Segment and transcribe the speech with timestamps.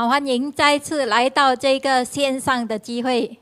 [0.00, 3.38] 好，欢迎再次来到这个线上的机会。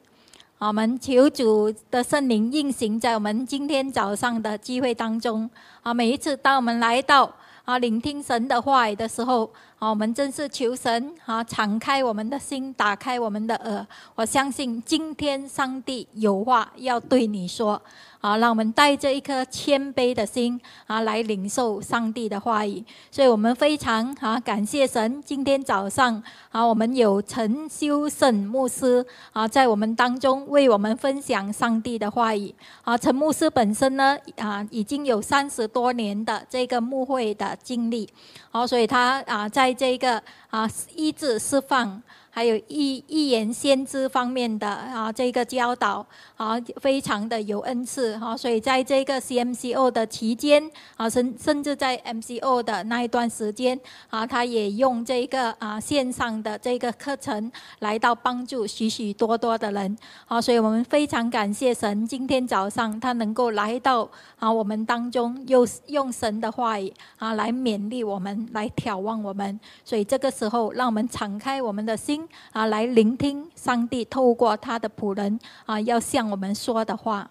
[0.59, 5.49] 我们求主的圣灵运行在我们今天早上的机会当中。
[5.85, 7.33] 啊，每一次当我们来到
[7.65, 9.49] 啊聆听神的话语的时候，
[9.79, 13.87] 啊，我们真是求神啊敞开我们的心，打开我们的耳。
[14.17, 17.81] 我相信今天上帝有话要对你说。
[18.21, 22.85] 啊，让我们带着一颗谦卑的心啊，来领受上帝的话语。
[23.11, 25.23] 所以我们非常啊感谢神。
[25.25, 26.21] 今天早上
[26.51, 32.53] 啊，我们有陈修胜牧师啊，在我们当中为我们分享上帝的话语。
[32.83, 38.09] 啊，陈牧师本身呢啊，已经有三十多年的这个牧会的经历。
[38.51, 42.03] 好，所以他啊，在这个啊医治释放。
[42.31, 46.07] 还有预预言先知方面的啊，这个教导
[46.39, 48.37] 啊，非常的有恩赐哈。
[48.37, 59.99] 所以在这个 CMCO 的期间啊，甚甚至在 MCO 的那一段时间啊，他也用这个啊线上的这个课程来到帮助许许多多的人
[60.29, 60.41] 啊。
[60.41, 69.59] 所以我们非常感谢神，今天早上他能够来到啊我们当中，又用神的话语啊来勉励我们，来眺望我们。
[69.85, 72.25] 所以这个时候，让我们敞开我们的心。
[72.53, 77.29] 啊，来聆听上帝透过他的仆人啊，要向我们说的话。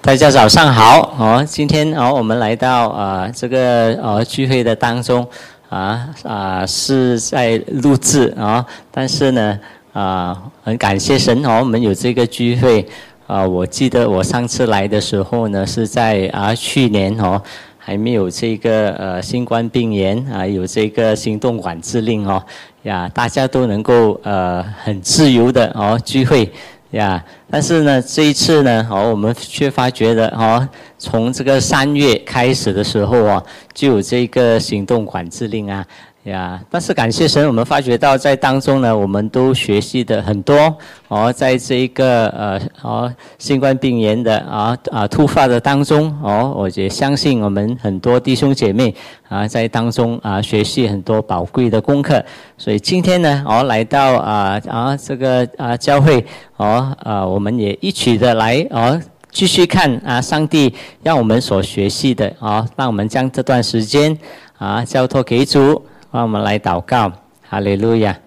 [0.00, 5.26] 大家早上好哦，今天哦，我们来到啊这个呃聚会的当中
[5.68, 9.58] 啊啊是在录制啊，但是呢
[9.92, 12.88] 啊很感谢神哦，我们有这个聚会
[13.26, 17.40] 啊，我记得我上次来的时候呢是在啊去年哦。
[17.80, 22.44] 还没有这个呃新冠病炎啊，有这个行动管制令哦
[22.82, 26.52] 呀，大家都能够呃很自由的哦聚会
[26.90, 27.22] 呀。
[27.50, 35.86] 但是呢，这一次呢，哦我们却发觉的哦，从这个三月开始的时候啊，就有这个行动管制令啊。
[36.24, 48.94] 呀，但是感谢神，我们发觉到在当中呢，我们都学习的很多哦，在这一个呃哦新冠病炎的啊啊突发的当中哦，我也相信我们很多弟兄姐妹
[49.28, 52.22] 啊在当中啊学习很多宝贵的功课，
[52.58, 56.22] 所以今天呢哦来到啊啊这个啊教会
[56.56, 59.00] 哦啊我们也一起的来哦
[59.30, 64.18] 继续看啊上帝让我们所学习的啊，让我们将这段时间
[64.58, 65.82] 啊交托给主。
[66.10, 67.12] 让我们来祷告，
[67.48, 68.18] 哈利路亚！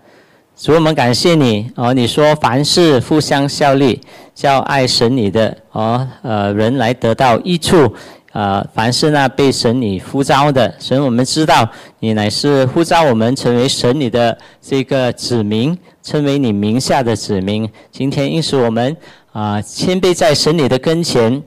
[0.56, 1.92] 主，我们感谢你哦。
[1.94, 4.00] 你说凡事互相效力，
[4.36, 7.92] 叫爱神你的哦呃人来得到益处。
[8.34, 11.68] 呃，凡是那被神你呼召的神，我们知道
[12.00, 17.68] 你乃是呼召我们成为神你的这个子民，成为你名下的子民。
[17.92, 18.96] 今天应是我们
[19.34, 21.44] 啊谦卑在神你的跟前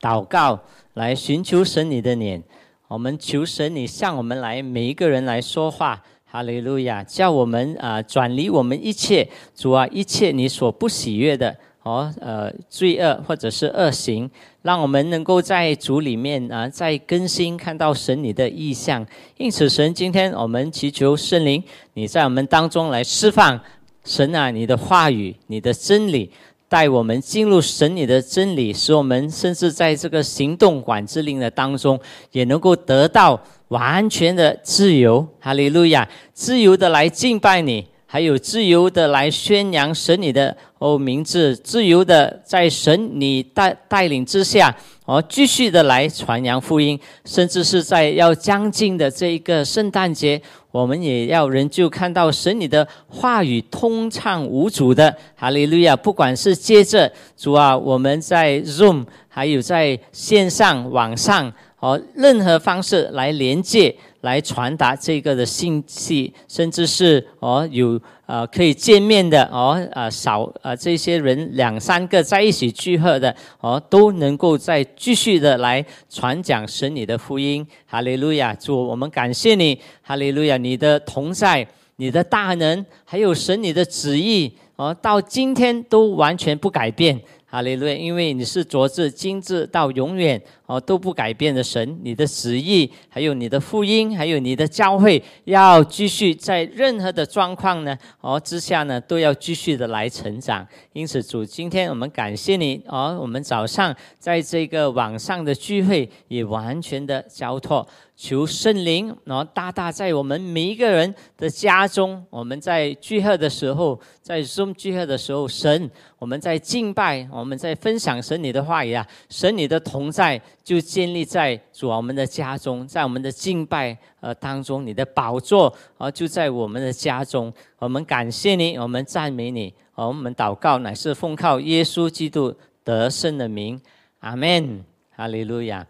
[0.00, 0.60] 祷告，
[0.94, 2.42] 来寻求神你的脸。
[2.90, 7.04] 我们求神，你向我们来，每一个人来说话，哈利路亚！
[7.04, 14.28] 叫我们啊转离我们一切主啊一切你所不喜悦的哦呃罪恶或者是恶行，
[14.62, 19.06] 让我们能够在主里面啊在更新看到神你的意象。
[19.36, 21.62] 因此，神今天我们祈求圣灵，
[21.94, 23.60] 你在我们当中来释放
[24.04, 26.32] 神啊你的话语，你的真理。
[26.70, 31.98] 带我们进入神你的真理，使我们甚至在这个行动管制令的当中，
[32.30, 35.26] 也能够得到完全的自由。
[35.40, 36.08] 哈利路亚！
[36.32, 44.72] 自由的来敬拜你，还有自由的来宣扬神你的哦名字，自由的在神你带带领之下，
[45.06, 50.40] 哦继续的来传扬福音，甚至是在要将近的这一个圣诞节。
[50.70, 55.96] 我们也要仍旧看到神你的话语通畅无阻的，哈利路亚！
[55.96, 63.94] 不管是接着主啊，我们在 Zoom，还有在线上、网上，哦，任何方式来连接。
[64.22, 78.52] 来传达这个的信息，甚至是哦有呃可以见面的哦啊少啊这些人两三个在一起聚会的哦都能够再继续的来传讲神你的福音，哈利路亚！
[78.52, 80.58] 主，我们感谢你，哈利路亚！
[80.58, 81.66] 你的同在，
[81.96, 87.18] 你的大能，还有神你的旨意哦，到今天都完全不改变。
[87.50, 87.92] 哈利路亚！
[87.92, 100.64] 因为你是昨日、今日到永远哦都不改变的神，你的旨意，还有你的福音，还有你的教会，要继续在任何的状况呢哦之下呢，都要继续的来成长。
[100.92, 107.84] 因此，主，今天我们感谢你哦，我们早上在这个网上的聚会也完全的交托。
[108.22, 133.80] 求圣灵，然后大大在我们每一个人的家中，我们在聚会的时候，在众聚会的时候，神，我们在敬拜，我们在分享神你的话语啊，神你的同在就建立在主我们的家中，在我们的敬拜呃当中，你的宝座啊就在我们的家中，我们感谢你，我们赞美你，我们祷告乃是奉靠耶稣基督得胜的名，
[134.18, 134.84] 阿门，
[135.16, 135.86] 哈利路亚。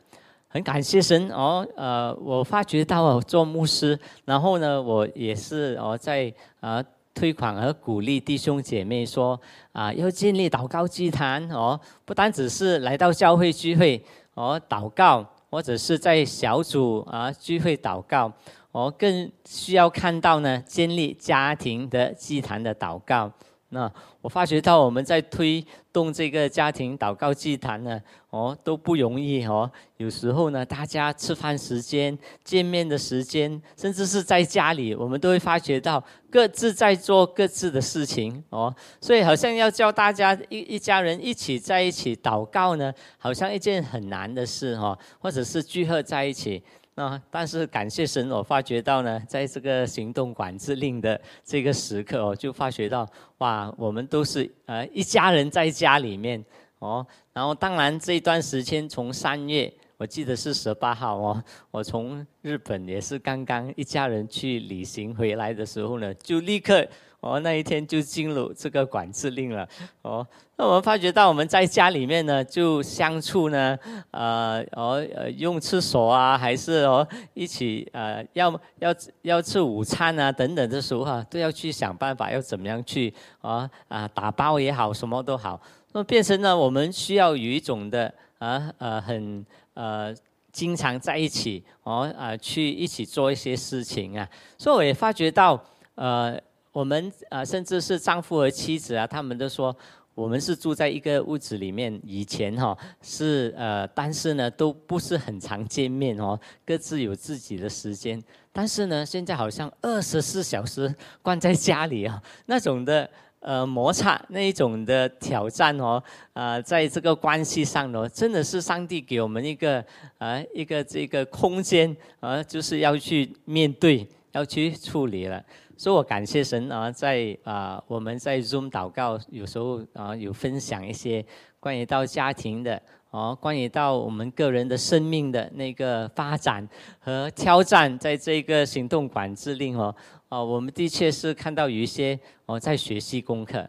[0.52, 14.04] 很感谢神哦，呃，我发觉到我做牧师，然后呢，我也是哦，在啊推广和鼓励弟兄姐妹说啊，要建立祷告祭坛哦，不单只是来到教会聚会
[14.34, 18.32] 哦祷告，或者是在小组啊聚会祷告，
[18.72, 23.30] 哦，更需要看到呢建立家庭的祭坛的祷告。
[23.72, 23.90] 那
[24.20, 28.00] 我发觉到我们在推动这个家庭祷告祭坛呢，
[28.30, 29.70] 哦都不容易哦。
[29.96, 38.74] 有时候呢，大家吃饭时间、见面的时间，甚至是在家里，我们都会发觉到各自在做各自的事情哦。
[39.00, 46.60] 所以好像要叫大家一一家人一起在一起祷告呢，好像一件很难的事哦，或者是聚合在一起。
[47.00, 47.22] 啊！
[47.30, 53.08] 但是感谢神，我发觉到呢，在这个行动管制令的这个时刻我，就发觉到
[53.38, 56.44] 哇，我们都是呃一家人在家里面
[56.80, 57.06] 哦。
[57.32, 66.86] 然后当然这一段时间从三月，我记得是十八号哦，我从日本也是刚刚一家人去旅行回来的时候呢，就立刻。
[67.20, 69.68] 哦，那一天就进入这个管制令了。
[70.00, 70.26] 哦，
[70.56, 73.78] 那我们发觉到我们在家里面呢，就相处呢，
[74.10, 83.12] 呃，哦，呃，用厕所啊，还是哦，一起呃，要要要吃午餐啊，等等的时候啊，都要去想办法，要怎么样去
[83.42, 85.60] 啊啊，打包也好，什么都好，
[85.92, 89.44] 那变成呢，我们需要有一种的啊呃很
[89.74, 90.14] 呃
[90.50, 94.26] 经常在一起哦啊，去一起做一些事情啊，
[94.56, 95.62] 所以我也发觉到
[95.96, 96.40] 呃。
[96.72, 99.76] 我们啊，甚至是丈夫和妻子啊，他们都说
[100.14, 102.00] 我们是住在一个屋子里面。
[102.04, 108.22] 以前哈是呃，但是呢都不是很常见面哦，各自有自己的时间。
[108.52, 113.08] 但是呢，现在好像二十四小时关在家里啊，那种的
[113.40, 116.00] 呃摩擦，那一种的挑战哦，
[116.34, 119.84] 啊，在这个关系上呢，真的是上帝给我们一个
[120.18, 125.42] 啊一个这个空间啊，就是要去面对，要去处理了。
[125.80, 131.24] 所以我感谢神啊，在啊我们在 Zoom 祷告，有时候啊有分享一些
[131.58, 132.78] 关于到家庭的
[133.08, 136.68] 哦，关于到我们个人的生命的那个发展
[136.98, 139.96] 和挑战，在这个行动管制令哦，
[140.28, 143.66] 啊我们的确是看到有一些哦在学习功课，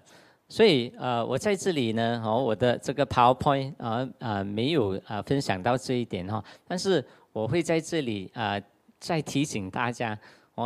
[0.49, 8.59] 所以呃我在这里呢哦我的这个 PowerPoint 啊啊没有啊分享到这一点哈，但是我会在这里啊
[8.99, 10.19] 再提醒大家。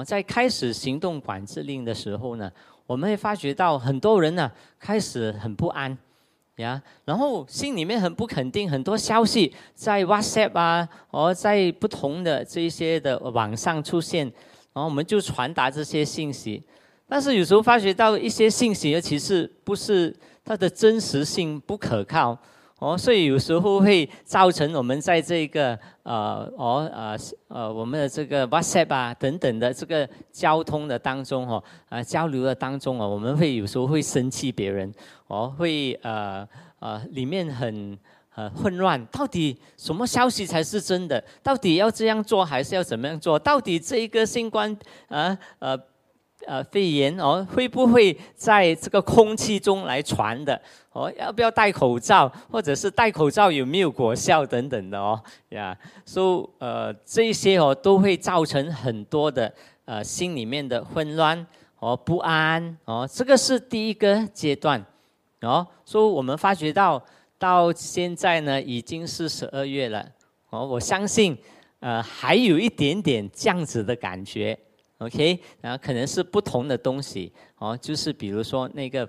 [0.03, 2.51] 在开始行动管制令的时候呢，
[2.87, 5.97] 我们会发觉到很多人呢开始很不安，
[6.57, 14.25] 呀，然后心里面很不肯定，很多消息在 WhatsApp 啊，哦，在不同的这些的网上出现，
[14.73, 16.63] 然后我们就传达这些信息，
[17.07, 22.37] 但是有时候发觉到一些信息，尤其是不是它的真实性不可靠。
[22.79, 27.17] 哦，所以有时候会造成我们在这个呃哦呃
[27.47, 34.93] 呃我们的这个 WhatsApp 啊等等的这个交通的当中哦啊交流的当中哦，我们会有时候会生气别人
[35.27, 36.45] 哦，会呃
[36.79, 37.97] 呃里面很
[38.35, 41.23] 呃混乱，到底什么消息才是真的？
[41.41, 43.39] 到底要这样做还是要怎么样做？
[43.39, 44.69] 到底这一个新冠
[45.07, 45.75] 啊呃。
[45.75, 45.79] 呃，
[46.45, 50.59] 呃肺炎哦，会不会在这个空气中来传的？
[50.91, 52.31] 哦，要不要戴口罩？
[52.49, 55.21] 或者是戴口罩有没有果效等等的哦？
[55.49, 63.07] 呀，所以呃，这些哦都会造成很多的呃心里面的混乱和不安哦。
[63.11, 64.83] 这个是第一个阶段
[65.41, 65.67] 哦。
[65.83, 67.03] 所以我们发觉到
[67.37, 70.07] 到现在呢，已经是十二月了
[70.49, 70.65] 哦。
[70.65, 71.37] 我相信
[71.81, 74.57] 呃还有一点点这样子的感觉。
[74.99, 79.07] OK，然后可能是不同的东西哦，就是比如说那个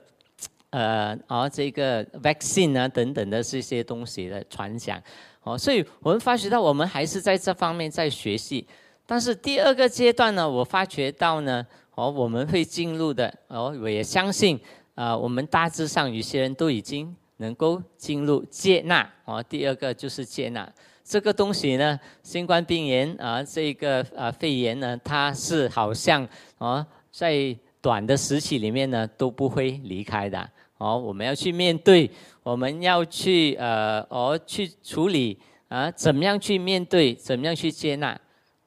[0.70, 5.00] 呃，哦，这个 vaccine 啊等等的这些东西的传讲
[5.44, 8.66] 哦，所以我们发觉到我们还是在这方面在学习。
[9.06, 11.64] 但是第二个阶段呢，我发觉到呢，
[11.94, 14.58] 哦，我们会进入的哦，我也相信
[14.96, 19.40] 啊，我们大致上有些人都已经能够进入接纳哦。
[19.40, 20.68] 第二个就是接纳。
[21.08, 26.26] 这个东西呢，新冠病炎啊，这个啊肺炎呢，它是好像
[26.58, 30.98] 啊，在短的时期里面呢都不会离开的哦。
[30.98, 32.10] 我们要去面对，
[32.42, 38.08] 我们要去呃，哦去处理啊，怎么样去面对，怎么样去接纳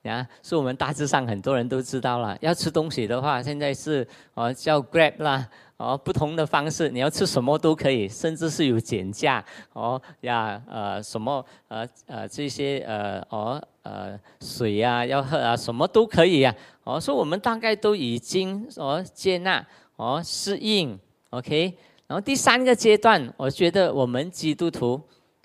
[0.03, 2.37] 啊，是我们大致上很多人都知道了。
[2.39, 5.45] 要吃东西的话，现在是哦叫 Grab 啦，
[5.79, 9.43] 哦不同的方式，你要吃什么都可以，甚至是有减价
[9.73, 16.53] 哦呀呃什么呃呃这些呃哦呃水呀要喝啊什么都可以呀。
[16.83, 21.77] 哦，所以我们大概都已经哦接纳哦适应，OK。
[22.07, 25.01] 然后第三个阶段，我觉得我们基督徒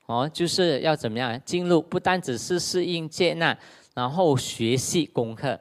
[0.06, 3.56] 哦就是要怎么样进入，不单只是适应接纳。
[3.94, 5.56] 然后学习功课，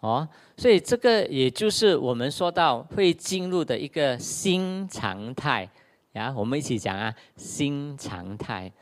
[0.00, 0.26] 哦，
[0.56, 5.68] 所以这个也就是我们说到会进入的一个新常态
[6.12, 6.32] 呀。
[6.34, 8.72] 我们一起讲啊，新常态，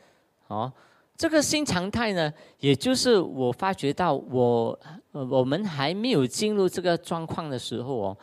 [0.47, 0.71] 哦，
[1.17, 4.79] 这个新常态呢，也就是我发觉到我
[5.11, 8.17] 我们还没有进入这个状况的时候哦，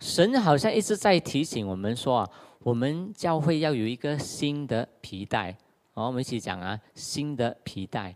[0.00, 2.30] 神好像一直在提醒我们说啊，
[2.64, 5.56] 我们教会要有一个新的皮带，
[5.92, 8.14] 哦，我们一起讲啊，新的皮带。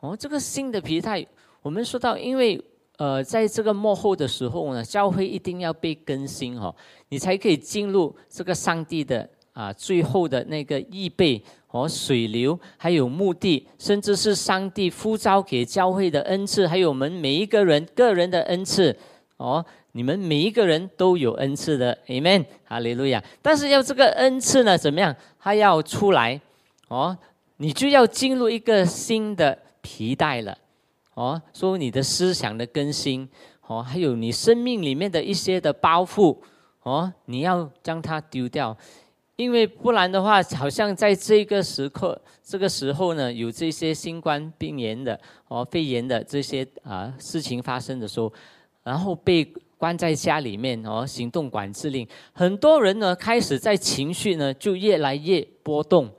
[0.00, 1.24] 哦，这个新的皮带，
[1.62, 2.60] 我们说到，因为
[3.02, 6.72] 呃，在这个幕后的时候呢，教会一定要被更新哦，
[7.08, 18.96] 你才可以进入这个上帝的啊最后的那个预备和水流，还有目的，甚至是上帝呼召给教会的恩赐，还有我们每一个人个人的恩赐
[19.36, 23.20] 哦，你们每一个人都有恩赐的，Amen，哈利路亚。
[23.42, 25.12] 但是要这个恩赐呢，怎么样？
[25.40, 26.40] 它要出来
[26.86, 27.18] 哦，
[27.56, 29.58] 你就要进入一个新的。
[29.84, 30.56] 皮带了，
[31.14, 33.28] 哦，说你的思想的更新，
[33.66, 36.36] 哦，还有你生命里面的一些的包袱，
[36.84, 38.74] 哦，你要将它丢掉，
[39.36, 48.32] 因为不然的话，好像在这个时刻、这个时候呢，有这些新冠病炎的、哦肺炎的这些啊事情发生的时候，
[48.82, 49.44] 然后被
[49.76, 56.10] 关在家里面，哦，行动管制令，很多人呢开始在情绪呢就越来越波动，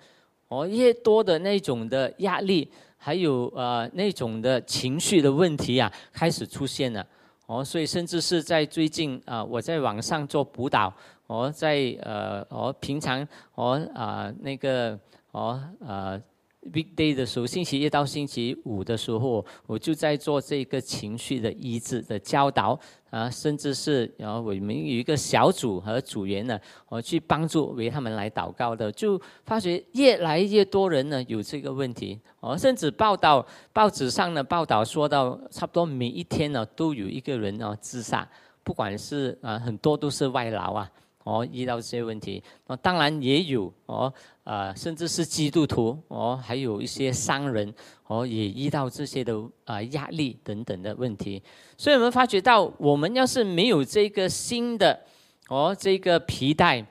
[0.50, 2.70] 哦，越多的那种的压力。
[3.04, 7.06] 还有呃那种的情绪的问题啊，开始出现了
[7.48, 10.94] 哦，所以甚至是在最近啊，我在网上做辅导，
[11.28, 14.98] 我在呃我平常我啊那个
[15.32, 16.22] 我呃。
[16.72, 22.80] Weekday 的时候，星期一到星期五的时候，我就在做这个情绪的医治的教导
[23.10, 38.28] 啊，甚至是然后我们有一个小组和组员呢，我去帮助为他们来祷告的，就发觉越来越多人呢有这个问题哦，甚至报道报纸上的报道说到，差不多每一天呢都有一个人哦自杀，
[38.64, 40.90] 不管是啊很多都是外劳啊。
[41.24, 44.14] 哦，遇到这些问题，那当然也有哦，
[44.44, 47.74] 呃，甚至是基督徒哦，还有一些商人
[48.08, 51.42] 哦，也遇到这些的啊压力等等的问题。
[51.78, 55.00] 所以我们发觉到，我们要是没有这个新的
[55.48, 56.86] 哦，这个皮带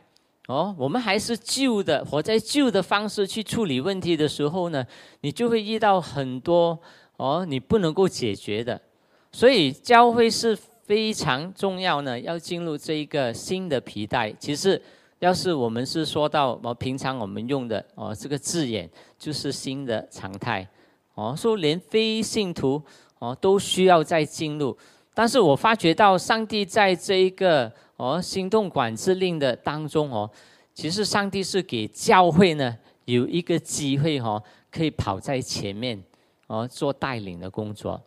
[0.48, 4.82] 哦，我们还是旧的，活在旧的方式去处理问题的时候呢，
[5.20, 6.78] 你就会遇到很多
[7.18, 8.80] 哦，你不能够解决的。
[9.30, 10.58] 所以教会是。
[10.84, 14.32] 非常重要呢，要进入这一个新的皮带。
[14.32, 14.80] 其实，
[15.20, 20.66] 要是我们是说到我平常我们用的哦，这个字眼就是新的常态
[21.14, 22.82] 哦，说连非信徒
[23.20, 24.76] 哦都需要再进入。
[25.14, 30.28] 但是我发觉到上帝在这一个哦行动管制令的当中哦，
[30.74, 36.02] 其实上帝是给教会呢有一个机会哦，可以跑在前面
[36.48, 38.02] 哦做带领的工作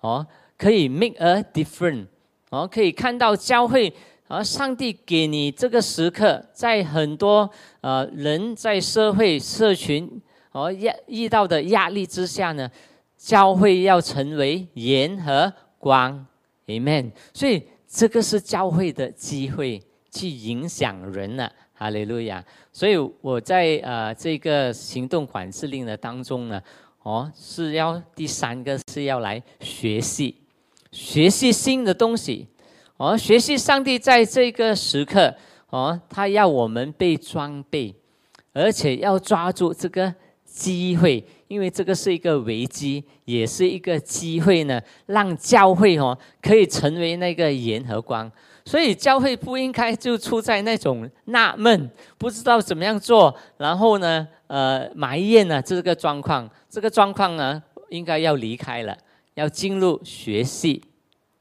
[0.00, 0.26] 哦，
[0.58, 2.06] 可以 make a difference。
[2.56, 3.92] 哦，可以看到教会，
[4.28, 7.50] 而上帝给你这个时刻，在很多
[7.82, 10.10] 呃人在社会社群
[10.52, 12.70] 哦压遇到的压力之下呢，
[13.18, 16.26] 教会要成为盐和光
[16.66, 17.10] ，Amen。
[17.34, 22.42] 所以这个是教会的机会，去影响人呢，哈利路亚。
[22.72, 26.62] 所以我在呃这个行动管制令的当中呢，
[27.02, 30.34] 哦是要第三个是要来学习。
[30.96, 32.48] 学习新的东西，
[32.96, 35.32] 哦，学习上帝在这个时刻，
[35.68, 37.94] 哦，他要我们被装备，
[38.54, 40.12] 而且要抓住这个
[40.46, 48.32] 机会，因为这个是一个危机，也是一个机会呢，让教会哦可以成为那个盐和光。
[48.64, 58.96] 所以教会不应该就处在那种纳闷，不知道怎么样做，然后呢，呃，埋怨呢这个状况，这个状况呢，应该要离开了。
[59.36, 60.82] 要进入学习，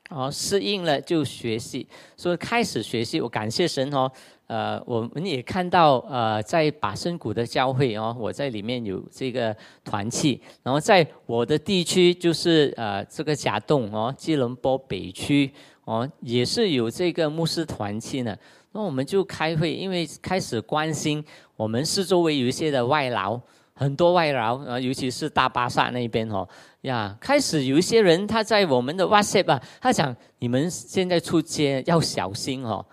[0.09, 3.19] 哦，适应了就学习，所以开始学习。
[3.19, 4.11] 我感谢神哦，
[4.47, 15.49] 呃，我们也看到呃，在把生谷的教会哦，我在里面有这个团契，然后在我的地区就是呃这个甲洞哦，吉隆坡北区
[15.85, 18.37] 哦，也是有这个牧师团契呢。
[18.73, 21.23] 那我们就开会，因为开始关心
[21.55, 23.39] 我们四周围有一些的外劳
[23.75, 26.47] 很多外劳啊，尤其是大巴萨那边哦
[26.81, 32.83] 呀，开始有一些人他在我们的 WhatsApp 啊，他讲你们现在出街要小心哦，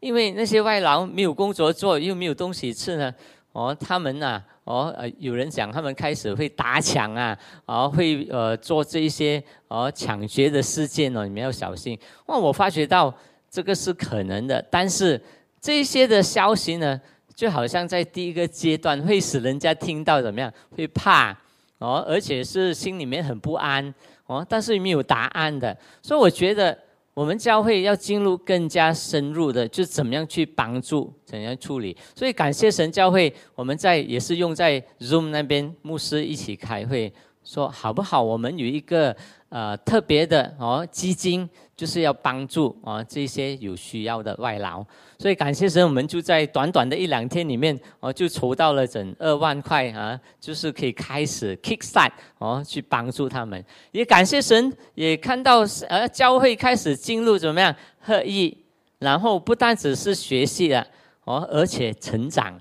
[0.00, 3.14] 因为那些外劳没有工作做，又没有东西吃呢，
[3.52, 4.42] 哦，他们呐。
[4.64, 11.98] 哦，呃，有人讲他们开始会打抢啊，哦，会呃做这一些哦抢劫的事件哦，你们要小心。
[12.26, 13.12] 哇，我发觉到
[13.50, 15.20] 这个是可能的，但是
[15.60, 17.00] 这些的消息呢，
[17.42, 21.36] 就好像在第一个阶段会使人家听到怎么样，会怕
[21.78, 23.92] 哦，而且是心里面很不安
[24.28, 26.78] 哦，但是没有答案的，所以我觉得。
[27.14, 31.94] 我们教会要进入更加深入的，就怎么样去帮助，怎样处理。
[32.16, 37.12] 所以感谢神教会，我们在也是用在 Zoom 那边牧师一起开会，
[37.44, 38.22] 说好不好？
[38.22, 39.14] 我们有一个。
[39.54, 41.46] 呃，特别的哦，基金
[41.76, 44.82] 就是要帮助啊这些有需要的外劳，
[45.18, 53.62] 所以感谢神，我们就在短短的一两天里面哦，就筹到了整二万块啊，就是可以开始 kick start 哦，去帮助他们。
[53.90, 58.56] 也感谢神，也看到呃教会开始进入怎么样合一，
[59.00, 60.86] 然后不单只是学习了
[61.24, 62.58] 哦，而且成长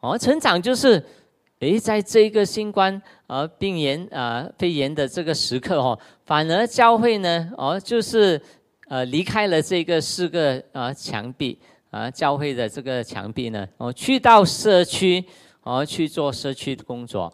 [0.00, 1.00] 哦，成长就是。
[1.62, 8.40] 诶，在这个新冠呃病炎啊肺炎的这个时刻哦，反而教会呢哦，就是
[8.88, 11.56] 呃离开了这个四个啊墙壁
[11.92, 15.24] 啊教会的这个墙壁呢哦，去到社区
[15.62, 17.32] 哦去做社区的工作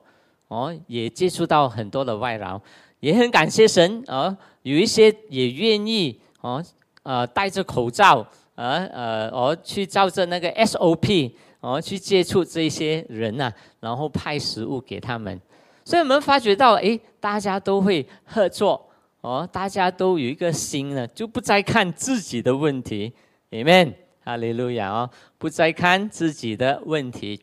[0.48, 2.60] 哦，也接触到很多的外劳，
[3.00, 6.62] 也很感谢神哦，有一些也愿意哦
[7.02, 11.32] 呃戴着口罩呃呃哦去照着那个 SOP。
[11.60, 15.40] 哦，去接触这些人呐，然后派食物给他们，
[15.84, 18.88] 所以我们发觉到，哎，大家都会合作，
[19.20, 23.12] 哦，大家都有一个心呢，就不再看自己的问题
[23.50, 27.40] ，Amen，哈利路亚哦，不再看自己的问题，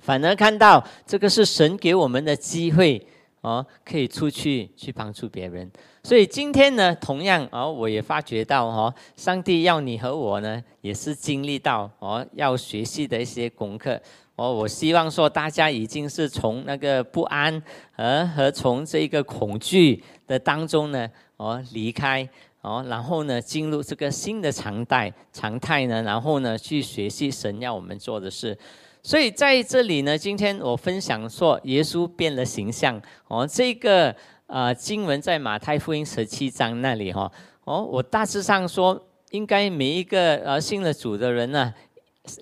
[0.00, 3.06] 反而看到这个是神给我们的机会。
[3.46, 5.70] 哦，可以出去去帮助别人，
[6.02, 14.02] 所以今天呢，同样哦，我也发觉到哦，上帝要你和我呢，也是经历到哦，要学习的一些功课
[14.34, 14.52] 哦。
[14.52, 17.62] 我希望说，大家已经是从那个不安
[17.92, 22.28] 和和从这个恐惧的当中呢，哦离开
[22.62, 28.58] 哦，然后呢，进入这个新的常态常态呢，然后呢，去学习神要我们做的事。
[29.06, 33.46] 所以在这里呢，今天我分享说，耶稣变了形象哦。
[33.46, 34.12] 这个
[34.48, 37.30] 呃经文在马太福音十七章那里哈
[37.62, 41.72] 哦，我大致上说，应该每一个呃信了主的人呢，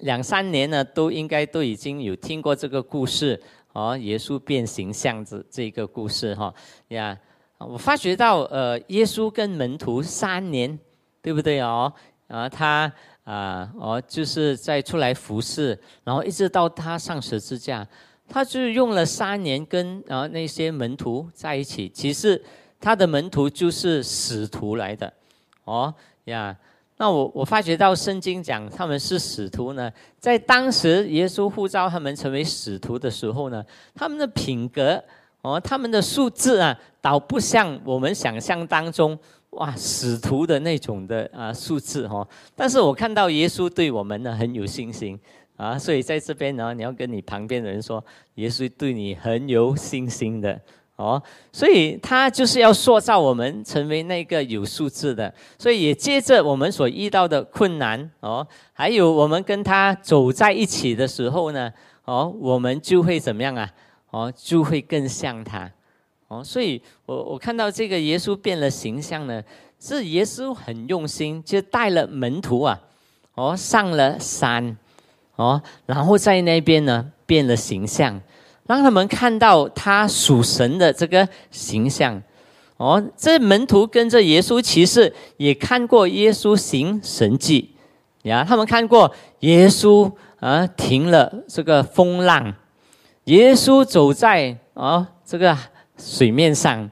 [0.00, 3.38] 两三年呢都应该都已经有听过这个故事
[3.74, 3.94] 哦。
[3.98, 6.54] 耶稣变形象这这个故事哈
[6.88, 7.14] 呀，
[7.58, 10.78] 我发觉到呃，耶稣跟门徒三年，
[11.20, 11.92] 对不对哦？
[12.28, 12.90] 啊他。
[13.24, 17.86] 啊，哦，就是在出来服侍，然后一直到他上十字架，
[18.28, 21.88] 他就用了三年跟啊那些门徒在一起。
[21.88, 22.40] 其实
[22.78, 25.10] 他的门徒就是使徒来的，
[25.64, 25.92] 哦
[26.24, 26.54] 呀。
[26.96, 35.02] 那我我发觉到圣经讲他们是使徒呢，在当时耶稣呼召他们成为使徒的时候呢，他们的品格
[35.40, 39.18] 哦，他们的素质啊，倒不像我们想象当中。
[39.56, 45.18] 哇，使徒的那种的啊数字哈，但是我看到耶稣对我们呢很有信心
[45.56, 50.60] 啊，所以在这边呢，你要跟你旁边的人说，耶稣对你很有信心的
[50.96, 61.72] 哦，所以他就是要塑造我们成为那个有数字的，所以也接着我们所遇到的困难哦，还有我们跟他走在一起的时候呢，
[62.04, 63.70] 哦，我们就会怎么样啊？
[64.10, 65.70] 哦，就会更像他。
[66.34, 69.40] 哦，所以我我看到这个耶稣变了形象呢，
[69.78, 72.80] 是耶稣很用心，就带了门徒啊，
[73.34, 74.76] 哦上了山，
[75.36, 78.20] 哦，然后在那边呢变了形象，
[78.66, 82.20] 让他们看到他属神的这个形象。
[82.78, 87.70] 哦，这门徒跟着耶稣，其实也看过耶稣行神迹
[88.22, 89.08] 呀，他们看过
[89.40, 92.52] 耶稣啊停了这个风浪，
[93.26, 95.56] 耶稣走在啊这个。
[96.04, 96.90] 水面上，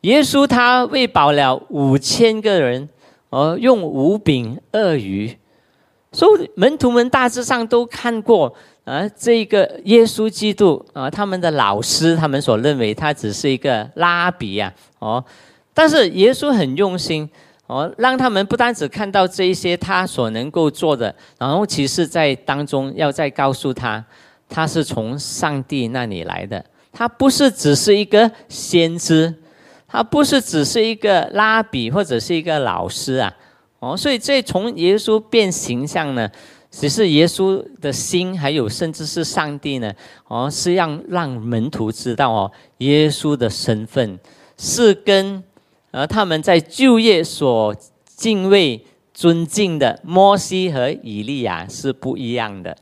[0.00, 2.88] 耶稣他喂饱了五千个人，
[3.28, 5.36] 而用五饼二鱼，
[6.12, 8.52] 所以门徒们大致上都看过
[8.84, 15.22] 啊，这个耶稣基督啊，他们的老师，他们所认为他只是一个拉比呀，哦，
[15.74, 17.28] 但是耶稣很用心
[17.66, 24.02] 哦，让他们不单只看到这一些他所能够做的，然后其实在当中要再告诉他，
[24.48, 26.64] 他是从上帝那里来的。
[26.90, 29.32] 他不是只是一个先知，
[29.86, 33.32] 他不是只是一个拉比或者是一个老师啊，
[33.78, 36.28] 哦，所以这从耶稣变形象呢，
[36.70, 39.92] 只是耶稣的心，还有甚至是上帝呢，
[40.26, 44.18] 哦，是让让门徒知道哦，耶稣的身份
[44.56, 45.42] 是跟
[45.92, 47.74] 呃他们在就业所
[48.04, 52.76] 敬畏、尊敬的摩西和以利亚是不一样的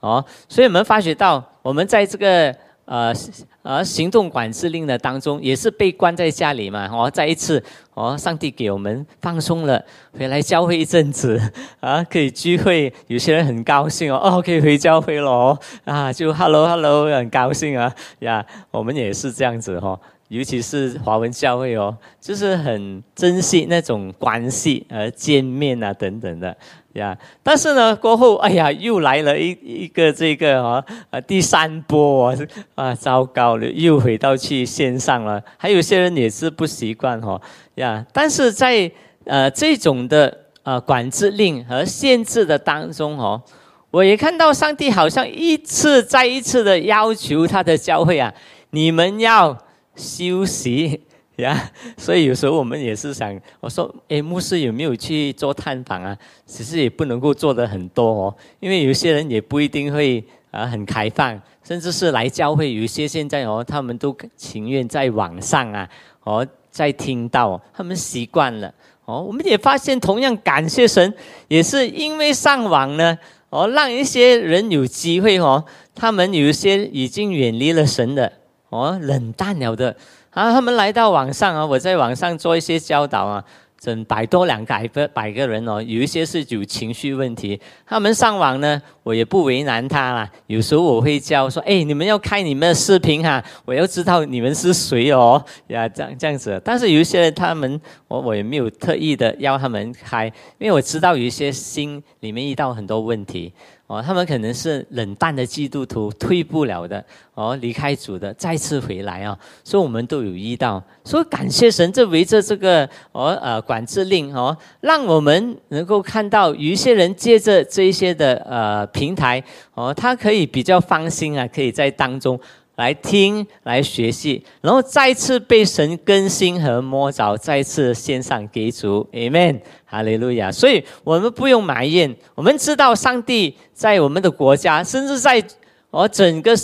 [0.00, 0.24] 哦。
[0.48, 2.56] 所以我们发觉到，我们在这个。
[2.90, 3.14] 呃，
[3.62, 6.88] 呃，行动管制令的当中，也是被关在家里嘛。
[6.92, 7.62] 哦，再一次，
[7.94, 9.80] 哦，上帝给我们放松了，
[10.18, 11.40] 回来教会一阵子，
[11.78, 19.96] 啊，可以聚会，有些人很高兴哦，哦，可以回教会了，啊，就 hello hello，很高兴啊，呀，我们也是这样子哈。
[20.30, 26.56] 尤其是华文教会哦，就是很珍惜那种关系，呃，见面啊等等的
[26.92, 27.18] 呀。
[27.42, 32.36] 但是呢，过后哎呀，又来了一一个这个哦，啊，第三波啊，
[32.76, 35.42] 啊，糟糕了，又回到去线上了。
[35.56, 37.40] 还有些人也是不习惯哈
[37.74, 38.06] 呀。
[38.12, 38.88] 但是在
[39.24, 43.42] 呃这种的呃管制令和限制的当中哦，
[43.90, 48.32] 我也看到上帝好像一次再一次的要求他的教会啊，
[48.70, 49.58] 你们要。
[50.00, 51.00] 休息
[51.36, 56.16] 呀，所以有时候我们也是想，我说，哎，牧师有没有去做探访啊？
[56.44, 65.88] 其实也不能够做的很多哦，因为有些人也不一定会啊很开放，甚至是来教会，有些现在哦，他们都情愿在网上啊，
[66.24, 68.72] 哦，在听到，他们习惯了
[69.06, 69.22] 哦。
[69.22, 71.14] 我们也发现，同样感谢神，
[71.48, 73.16] 也是因为上网呢，
[73.48, 78.30] 哦，让一些人有机会哦，他们有一些已经远离了神的。
[78.70, 79.94] 哦，冷淡了的
[80.30, 80.52] 啊！
[80.52, 83.44] 他们来到网上啊，我在网上做一些教导啊，
[83.78, 90.30] 整百多两百个百个人哦，有一些是有情绪问题，他们上网呢，我也不为难他啦。
[90.46, 96.60] 有时候我会教说，哎，你们要开你们的视频哈，我要知道你们是谁哦，呀，这样这样子。
[96.64, 100.26] 但是有一些人，他们我我也没有特意的要他们开，
[100.58, 103.52] 因为我知道有一些心里面遇到很多问题。
[103.90, 107.04] 哦，他们可能是冷淡的基督徒，退不了的。
[107.34, 109.36] 哦，离开主的，再次回来啊！
[109.64, 119.42] 所以我们都有遇到，所以感谢神，这围着这个哦呃管制令哦，让我们能够看到，有一些人借着这一些的呃平台
[119.74, 122.38] 哦，他可以比较放心啊，可以在当中。
[122.80, 130.50] 来听，来学习，然后再次被神更新和摸着，再次献上给主，Amen，哈利路亚。
[130.50, 135.44] 所以，我们不用埋怨，我们知道上帝在我们的国家，甚至在
[135.90, 136.56] 我整个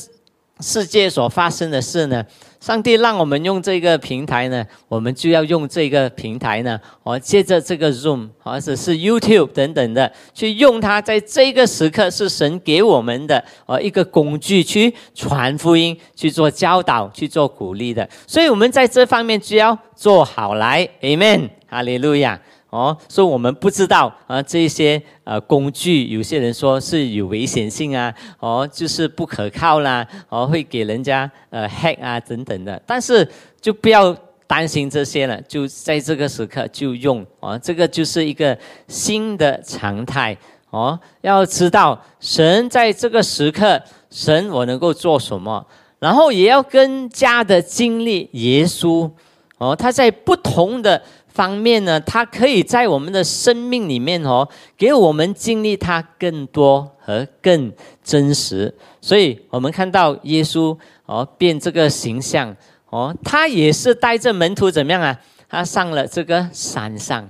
[0.60, 2.24] 世界所发生的事呢。
[2.66, 18.08] 上帝让我们用这个平台呢，我们就要用这个平台呢，我，借着这个 Zoom 或者是 YouTube 等等的，去用它，在这个时刻是神给我们的呃一个工具，去传福音，去做教导，去做鼓励的。
[18.26, 22.40] 所以，我们在这方面就要做好来，Amen，哈利路亚。
[22.76, 32.78] 哦，说我们不知道啊，这些呃工具，有些人说是有危险性啊，哦，就是不可靠啦，哦，会给人家呃 hack 啊等等的。
[32.86, 33.26] 但是
[33.62, 34.14] 就不要
[34.46, 38.56] 担心这些了，就在这个时刻就用哦，这个就是一个
[38.88, 40.36] 新的常态
[40.68, 41.00] 哦。
[41.22, 45.66] 要知道神在这个时刻，神我能够做什么，
[45.98, 49.10] 然后也要更加的经历耶稣
[49.56, 51.00] 哦，他在不同的。
[51.36, 57.70] 方面呢，它可以在我们的生命里面哦，给我们经历它更多和更
[58.02, 58.74] 真实。
[59.02, 62.56] 所以，我们看到耶稣哦变这个形象
[62.88, 65.14] 哦，他也是带着门徒怎么样啊？
[65.46, 67.28] 他上了这个山上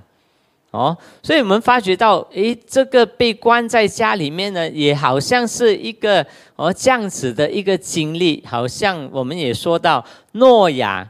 [0.71, 11.05] 哦，所以我们发觉到，诶，这个被关在家里面呢，也好像是一个哦这样子的一个经历，好像我们也说到诺亚。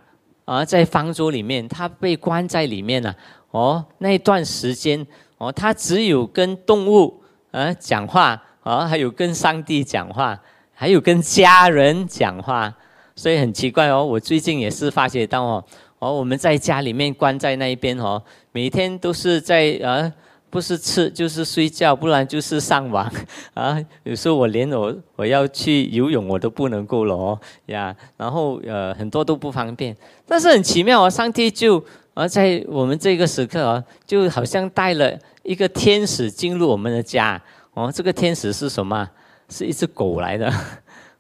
[0.48, 3.14] 啊，在方舟里面，他被关在里面了。
[3.52, 5.06] 哦，那一段时间，
[5.38, 10.40] 哦，他只有跟动物啊讲话，啊，还有跟上帝讲话，
[10.74, 12.74] 还有跟家人讲话。
[13.14, 15.66] 所以很奇怪哦，我最近也是发觉到哦，
[16.00, 20.10] 哦，我们在家里面关在那一边哦，每天都是在啊。
[20.58, 23.08] 不是吃就是睡觉，不然就是上网
[23.54, 23.80] 啊。
[24.02, 27.96] 有时候我连我我要去游泳我都不能够了哦呀。
[28.18, 31.78] 然后呃很多都不方便，但是很奇妙啊，上帝就
[32.16, 37.40] 啊在我们这个时刻啊，就好像带了一个天使进入我们的家
[37.76, 37.92] 哦。
[37.94, 39.08] 这个天使是什么？
[39.50, 40.52] 是一只狗来的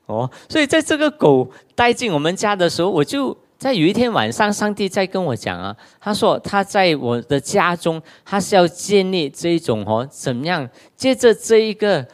[0.07, 0.27] 哦。
[0.49, 3.37] 所以在这个狗带进我们家的时候，我就。
[3.57, 10.69] 在有一天晚上，上帝在跟我讲啊，他说他在我的家中，他是要建立这一种哦，怎么样？
[10.95, 12.05] 借着这一个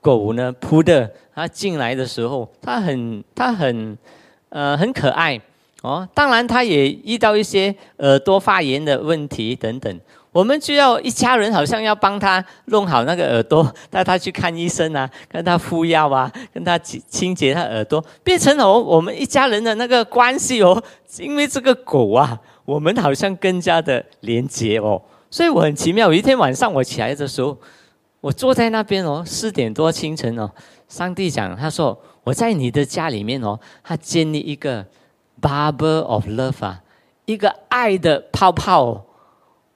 [0.00, 3.98] 狗呢，扑的，他进来的时候，他很他很
[4.50, 5.40] 呃很可爱
[5.82, 10.00] 哦，当然他也遇到一些耳朵发炎的问题等等。
[10.34, 20.82] 我们就要一家人好像要帮他弄好那个耳朵，带他去看医生啊， 跟他敷药啊，跟他清清洁他耳朵，变成了我们一家人的那个关系哦。
[21.18, 25.00] 因为这个狗啊，我们好像更加的连结哦。
[25.30, 27.56] 所以我很奇妙，有一天晚上我起来的时候，
[28.20, 30.50] 我坐在那边哦，四点多清晨哦，
[30.88, 34.84] 上帝讲，他说我在你的家里面哦，他建立一个
[35.40, 36.82] bubble of love 啊，
[37.24, 39.04] 一个爱的泡泡。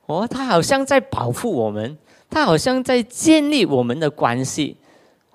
[0.08, 1.96] 哦他好像在保护我们，
[2.30, 4.76] 他好像在建立我们的关系，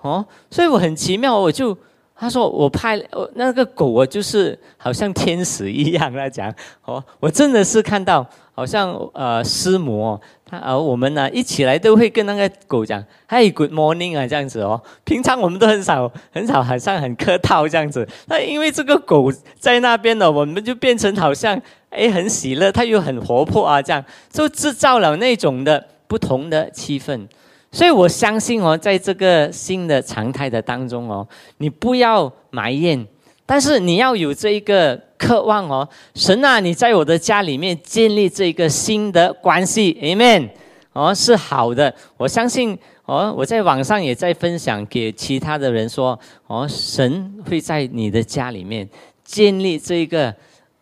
[0.00, 1.76] 哦，所以我很奇妙，我就
[2.16, 3.00] 他说我拍
[3.34, 6.52] 那个狗，我就是好像天使一样来讲，
[6.84, 14.60] 哦，我真的是看到好像呃师母，哦他而我们呢一起来都会跟那个狗讲嗨 Good Morning 啊这样子。
[14.60, 21.62] 哦，平常我们都很少很少好像很客套这样子，那因为这个狗在那边呢，我们就变成好像。
[21.94, 27.26] 哎，很喜乐，他又很活泼啊，这样就制造了那种的不同的气氛。
[27.72, 31.26] 所以我相信哦，在这个新的常态的当中哦，
[31.58, 33.04] 你不要埋怨，
[33.44, 35.88] 但是你要有这一个渴望哦。
[36.14, 40.50] 神啊，你在我的家里面建立这个新的关系，Amen。
[40.92, 43.34] 哦，是好的，我相信哦。
[43.36, 48.88] 我在网上也在分享给其他的人说，哦，神会在你的家里面
[49.24, 50.32] 建立这个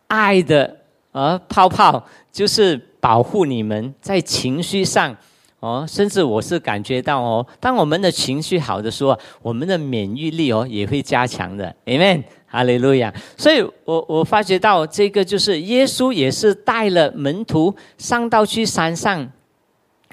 [0.05, 0.77] 爱的。
[1.13, 5.15] 而泡泡就是保护你们在情绪上，
[5.59, 13.13] 哦，甚至我是感觉到哦，当我们的情绪好的时候，我们的免疫力哦也会加强的，Amen，哈利路亚。
[13.37, 19.31] 所以我我发觉到这个就是耶稣也是带了门徒上到去山上，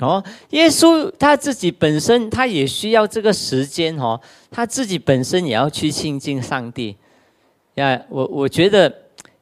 [0.01, 6.95] 哦，耶稣他自己本身他也需要这个时间哦，他自己本身也要去亲近上帝，
[7.77, 8.95] 呀，我我觉得。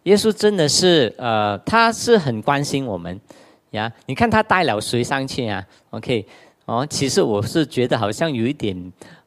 [0.08, 3.20] 耶稣真的是，呃，他是很关心我们，
[3.72, 6.24] 呀，你看他带了谁上去啊？OK，
[6.64, 8.74] 哦，其实我是觉得好像有一点，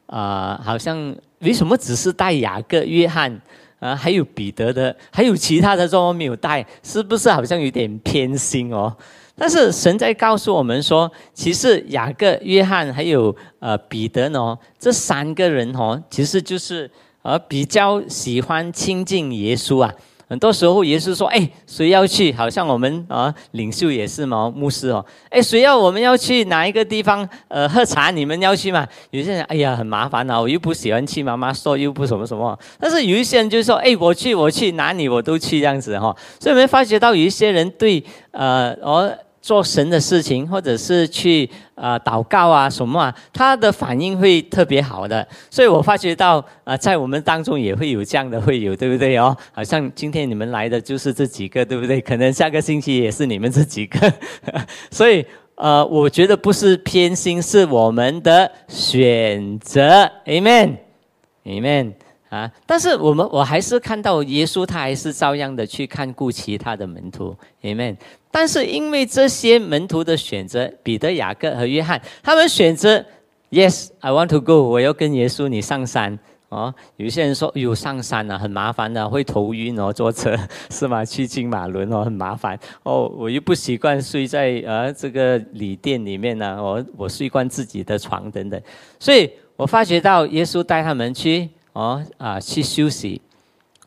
[0.06, 3.40] 啊，好像为什么只是带雅各、约翰，
[3.78, 8.92] 啊，还有彼得的，还有其他的都没有带，是不是好像有点偏心哦？
[9.36, 16.90] 但是神在告诉我们说，其实雅各、约翰还有呃彼得呢，这三个人哦，其实就是
[17.22, 19.94] 呃比较喜欢亲近耶稣啊。
[20.32, 22.32] 很多时候，也是说：“哎，谁要去？
[22.32, 25.04] 好像我们啊，领袖也是嘛，牧师哦。
[25.28, 27.28] 哎，谁要我们要去哪一个地方？
[27.48, 28.88] 呃，喝茶，你们要去吗？
[29.10, 32.58] 有些人，哎呀，很麻烦啊，我又不喜欢去，妈妈说又不什么什么。
[32.80, 36.16] 但是有一些人就说：哎，我去，我去，哪里我都去这样子哈。
[36.40, 39.14] 所以，我们发觉到有一些人对呃，哦。
[39.42, 45.26] 做神的事情，或者是去啊祷告啊什么啊，他的反应会特别好的。
[45.50, 49.36] 所以我发觉到啊，在我们当中也会有这样的会有，对不对哦？
[49.50, 52.00] 好像今天你们来的就是这几个，对不对？
[52.00, 54.14] 可能下个星期也是你们这几个。
[54.92, 55.26] 所以
[55.56, 60.08] 呃，我觉得不是偏心，是我们的选择。
[60.24, 61.94] Amen，Amen。
[62.30, 62.50] 啊！
[62.64, 67.94] 但是我们我还是看到耶稣，他还是照样的去看顾其他的门徒，Amen。
[68.32, 73.04] 但是因为这些门徒的选择，彼得、雅各和约翰，他们选择
[73.50, 76.18] Yes，I want to go，我要跟耶稣你上山
[76.48, 76.74] 哦。
[76.96, 80.36] 有些人说，哟，上山啊，很麻烦的，会头晕哦，坐车
[80.70, 81.04] 是吗？
[81.04, 83.06] 去金马伦哦，很麻烦哦。
[83.16, 88.60] 我又不习惯睡在呃这个旅店里面呢，我我睡惯自己的床等等，
[88.98, 91.48] 所以我发觉到耶稣带他们去。
[91.74, 93.18] 哦啊，去休息，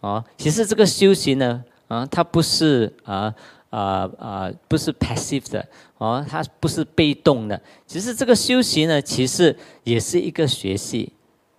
[0.01, 3.31] 哦，其实这个休息呢，啊，它不是啊
[3.76, 7.60] 啊啊，不是 passive 的，哦，它不是被动的。
[7.86, 11.12] 其实这个休息呢，其实也是一个学习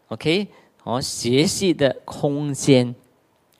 [0.09, 0.47] ，OK，
[0.85, 2.95] 哦，学习的空间，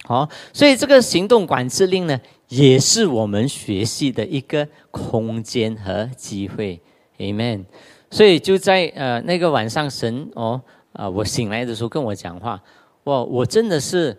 [0.05, 6.81] 好，所以这个行动管制令呢，也是我们学习的一个空间和机会
[7.19, 7.65] ，Amen。
[8.11, 10.61] 所以就在呃那个晚上，神哦。
[10.97, 11.07] 啊！
[11.11, 12.59] 我醒来的时候跟我讲话，
[13.05, 13.23] 哇！
[13.23, 14.17] 我真的是，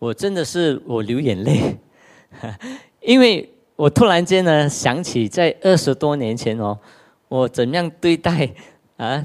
[0.00, 1.76] 我真的是我流眼泪，
[3.00, 6.76] 因为我突然间呢想起在二十多年前哦，
[7.28, 8.48] 我怎样对待
[8.96, 9.24] 啊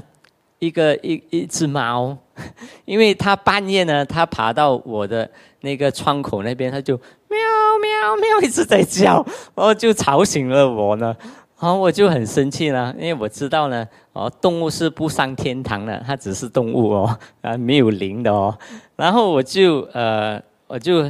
[0.58, 2.16] 一个一一只猫，
[2.84, 5.28] 因为它半夜呢，它爬到我的
[5.62, 7.38] 那个窗口那边，它就喵
[7.80, 11.16] 喵喵一直在叫，然后就吵醒了我呢。
[11.58, 18.56] 然后我就很生气了，因为我知道呢，哦，动物是不上天堂的，它只是动物哦，啊，没有灵的哦。
[18.96, 21.04] 然后我就呃，我就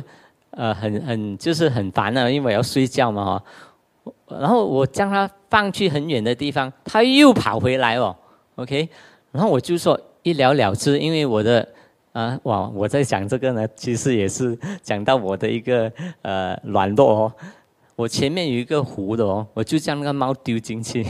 [0.53, 3.45] 呃，很很就是很烦了，因为我要睡觉嘛哈。
[4.41, 8.15] 然后我将它放去很远的地方，它又跑回来哦
[8.57, 8.89] ，OK。
[9.31, 11.67] 然后我就说一了了之，因为我的
[12.13, 12.69] 啊，哇！
[12.75, 15.91] 我在讲这个呢，其实也是讲到我的一个
[16.23, 17.33] 呃软弱哦。
[17.97, 21.07] 我前面有一个湖的哦，我就将那个猫丢进去。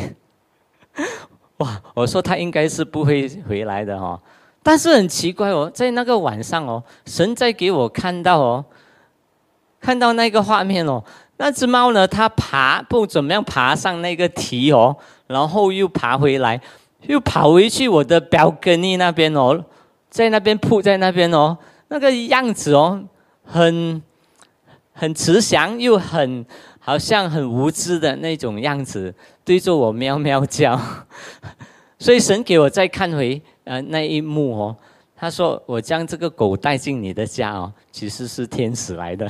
[1.59, 1.81] 哇！
[1.95, 4.21] 我说它应该是不会回来的哈。
[4.63, 8.65] 但是很奇怪哦，在那个晚上哦，神在给我看到哦，
[9.83, 11.03] 看到那个画面哦，
[11.37, 16.59] 那只猫呢，它爬不怎么样，爬上那个堤哦，然后又爬回来，
[17.03, 19.63] 又跑回去我的表哥尼那边哦。
[20.09, 21.57] 在那边扑在那边哦，
[21.89, 23.03] 那个样子哦，
[23.43, 24.03] 很
[24.93, 26.45] 很慈祥，又很
[26.79, 30.79] 好像很无知的那种样子，对着我喵喵叫。
[31.99, 34.77] 所以神给我再看回呃那一幕哦，
[35.17, 39.27] 他说我将这个狗带进你的家哦，其实是天使来的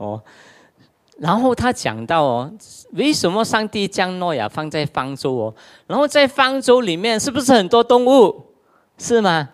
[0.00, 0.20] 哦。
[1.18, 2.52] 然后他讲到哦，
[2.92, 5.54] 为什么上帝将诺亚放在方舟哦？
[5.86, 8.42] 然后在方舟里面是不是很多动物？
[8.96, 9.50] 是吗？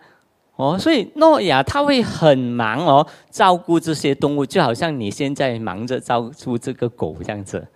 [0.55, 7.67] 哦，所以诺亚他会很忙哦，照顾这些动物，就好像你现在忙着照顾这个狗这样子，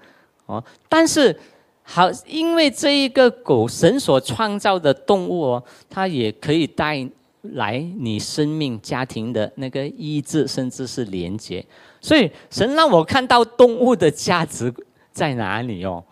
[0.45, 0.63] 哦。
[0.87, 1.37] 但是
[1.83, 7.05] 好，因为这一个狗，神所创造的动物哦，它也可以带
[7.41, 11.65] 来你生命、家庭的那个医治，甚至是连接。
[12.01, 14.73] 所以神让我看到动物的价值
[15.13, 16.03] 在哪里哦，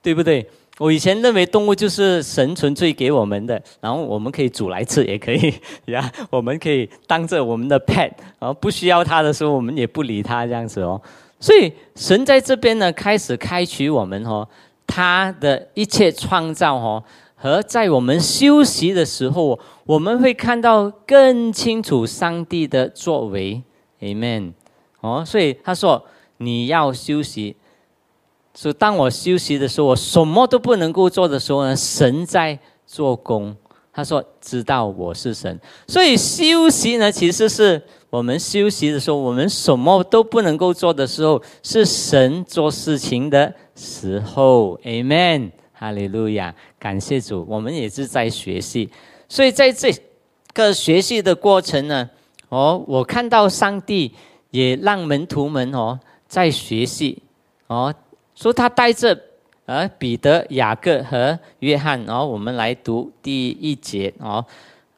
[0.00, 0.46] 对不对？
[0.78, 5.52] 我以前认为动物就是神纯粹给我们的，然后我们可以煮来吃，也可以
[5.92, 11.00] 呀，我们可以当着我们的 pet，然后不需要它的时候，我们也不理它这样子哦。
[11.38, 14.46] 所以神在这边呢，开始开启我们哦，
[14.86, 17.02] 他的一切创造哦，
[17.34, 23.62] 和在我们休息的时候，我们会看到更清楚上帝的作为
[24.00, 24.52] ，Amen。
[25.00, 26.04] 哦，所以他说
[26.38, 27.56] 你要休息。
[28.52, 31.74] 所以，当我休息的时候，我什么都不能够做的时候呢？
[31.76, 33.56] 神在做工。
[33.92, 44.78] 他说：“知道我是神。”所以休息呢，其实是我们休息的时候，我们什么都不能够做的时候，是神做事情的时候。
[44.84, 47.44] Amen，哈利路亚，感谢主。
[47.48, 48.90] 我们也是在学习，
[49.28, 49.92] 所以在这
[50.52, 52.10] 个学习的过程呢，
[52.48, 54.12] 哦，我看到上帝
[54.50, 57.22] 也让门徒们哦在学习，
[57.66, 57.94] 哦。
[58.34, 59.18] 说他带着，
[59.66, 64.42] 呃，彼得、雅各和约翰，然后我们来读第一节哦。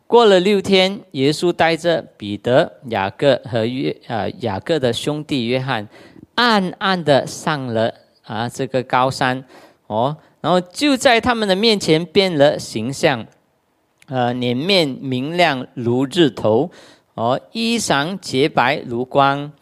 [0.06, 5.88] 过了六天，耶稣带着彼得、雅各和约，呃，雅各的兄弟约翰，
[6.36, 9.42] 暗暗的上了啊这个高山
[9.88, 10.16] 哦。
[10.40, 13.26] 然后就在他们的面前变了形象，
[14.06, 16.70] 呃，脸面明亮如日头，
[17.14, 19.52] 哦，衣裳洁白如光，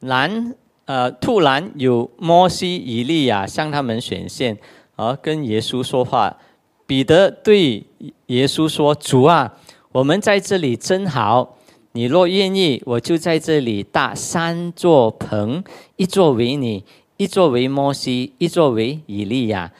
[0.00, 0.54] 蓝。
[0.86, 4.58] 呃，突然有摩西、以利亚向他们显现，
[4.96, 6.36] 而跟耶稣说话。
[6.84, 7.86] 彼得对
[8.26, 9.54] 耶稣说：“主啊，
[9.92, 11.56] 我们在这里真好。
[11.92, 15.62] 你若愿意，我就在这里搭三座棚，
[15.94, 16.84] 一座为你，
[17.18, 19.70] 一座为摩西，一座为以利亚。”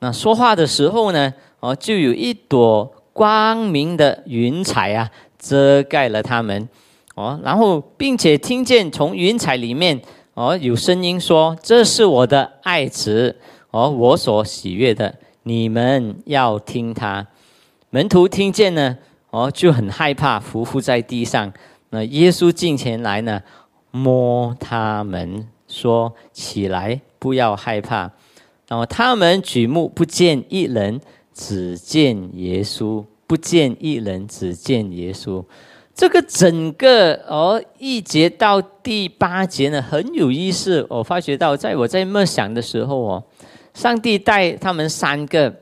[0.00, 6.68] 那说话的时候呢，哦，就有一朵光明的云彩啊，遮盖了他们。
[7.14, 10.00] 哦，然后并且听见从云彩里面。
[10.34, 13.34] 哦，有声音说：“这是我的爱子，
[13.72, 17.26] 哦，我所喜悦的，你们要听他。”
[17.90, 18.98] 门徒听见呢，
[19.30, 21.52] 哦，就很害怕，伏伏在地上。
[21.90, 23.42] 那耶稣近前来呢，
[23.90, 28.12] 摸他们说：“起来，不要害怕。”
[28.68, 31.00] 然后他们举目不见一人，
[31.34, 35.44] 只见耶稣；不见一人，只见耶稣。
[35.94, 43.24] 这个整个哦一节到第八节呢很有意思，我发觉到在我在默想的时候哦，
[43.74, 45.52] 上帝带他们三个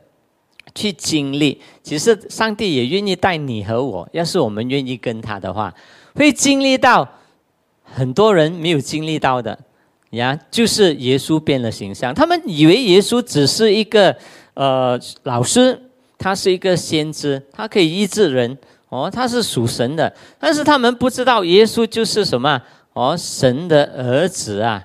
[0.75, 5.75] 去经历，其实上帝也愿意带你和我，要是我们愿意跟他的话，
[6.15, 7.09] 会经历到
[7.83, 9.59] 很多人没有经历到的。
[10.11, 14.17] 呀，就是耶稣变了形象，他们以为耶稣只是一个
[14.55, 15.79] 呃老师，
[16.19, 18.57] 他是一个先知，他可以医治人。
[18.89, 24.81] 哦，他是属神的，但是他们不知道耶稣就是什么哦，神的儿子啊。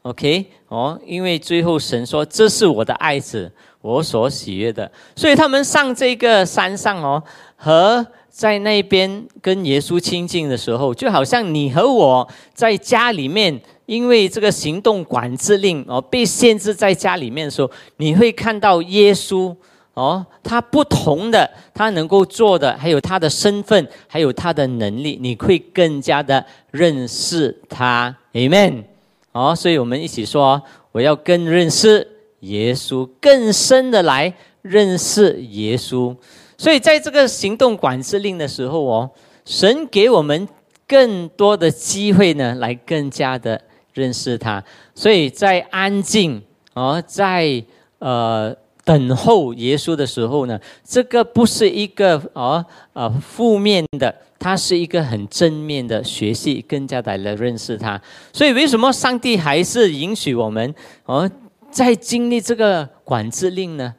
[0.00, 7.22] OK，哦，因为最后神说这是我的爱子，我所喜悦的，所以他们上这个山上哦，
[7.54, 19.54] 和在那边跟耶稣亲近的时候，就好像你和我在家里面，因为这个行动管制令哦，被限制在家里面的时候，你会看到耶稣。
[19.94, 28.84] 哦，他不同的，他能够做的，还有他的身份，还有他的能力，你会更加的认识他，Amen。
[29.32, 30.62] 哦，所以我们一起说，
[30.92, 32.06] 我要更认识
[32.40, 34.32] 耶稣，更深的来
[34.62, 36.16] 认识耶稣。
[36.56, 39.10] 所以在这个行动管制令的时候，哦，
[39.44, 40.48] 神给我们
[40.86, 43.60] 更多的机会呢，来更加的
[43.92, 44.62] 认识他。
[44.94, 46.40] 所以在安静
[46.74, 47.62] 哦，在
[47.98, 48.54] 呃
[48.84, 58.00] 等候耶稣的时候呢，这个不是一个哦呃负面的，它是一个很正面的学习，更加的来认识他。
[58.32, 60.74] 所以为什么上帝还是允许我们
[61.04, 61.30] 哦
[61.70, 63.94] 在经历这个管制令呢？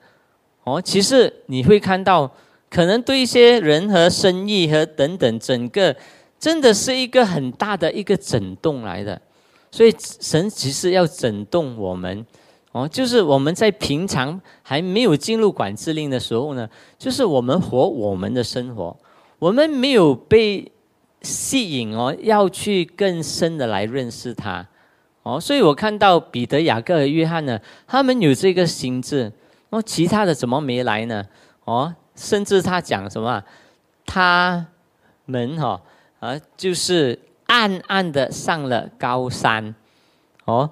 [0.65, 2.29] 哦，其实你会看到，
[2.69, 5.95] 可能对一些人和生意和等等，整个
[6.39, 9.19] 真的是一个很大的一个震动来的。
[9.71, 12.25] 所以神其实要震动我们，
[12.73, 18.93] 哦，就是我们在平常还没有进入管制令的时候呢，就是我们活我们的生活，
[19.39, 20.69] 我们没有被
[21.21, 24.67] 吸引哦，要去更深的来认识他，
[25.21, 27.57] 哦，所以我看到彼得、雅各和约翰呢，
[27.87, 29.31] 他们有这个心智。
[29.69, 31.25] 哦，其他的怎么没来呢？
[31.65, 33.43] 哦，甚至他讲什么？
[34.05, 34.67] 他
[35.25, 35.81] 们哈
[36.19, 37.17] 啊，就是
[37.47, 39.73] 暗暗的上了高山。
[40.45, 40.69] 哦，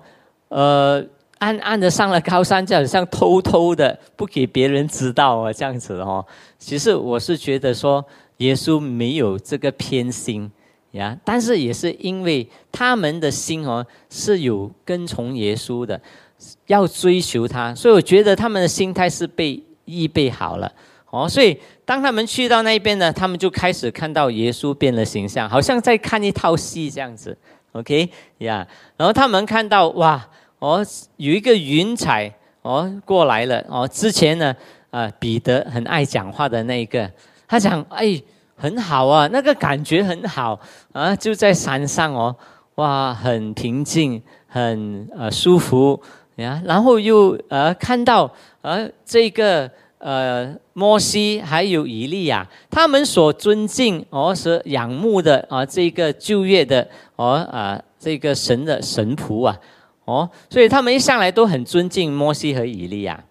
[0.50, 1.04] 呃，
[1.42, 6.26] 暗暗的上了高山，就好像偷偷的不给别人知道啊，这样子哦。
[6.58, 8.06] 其实我是觉得说，
[8.38, 10.50] 耶稣没有这个偏心
[10.92, 16.00] 呀，但是也是因为他们的心哦是有跟从耶稣的。
[16.66, 20.74] 要追求他，所以我觉得他们的心态是被预备好了
[21.12, 21.30] 哦。
[21.30, 27.38] 所以当他们去到那边呢，他们就开始看到耶稣变了形象，好像在看一套戏这样子。
[27.74, 28.68] OK 呀，
[28.98, 30.28] 然后他们看到哇
[30.62, 30.86] 哦，
[31.18, 32.32] 有一个云彩
[32.62, 33.88] 哦过来了哦。
[33.88, 34.56] 之前呢
[34.92, 37.10] 啊，彼得很爱讲话的那一个，
[37.48, 38.22] 他讲哎
[38.56, 40.60] 很好啊，那个感觉很好
[40.94, 42.36] 啊，就在山上哦，
[42.76, 46.00] 哇很平静，很呃舒服。
[46.36, 48.32] 呀，然后又呃看到
[48.62, 59.56] 呃这个呃摩西还有以利亚，他们所尊敬哦是仰慕的啊这个旧约的哦啊这个神的神仆啊
[60.06, 63.24] 哦，所以他们一上来都很尊敬摩西和以利亚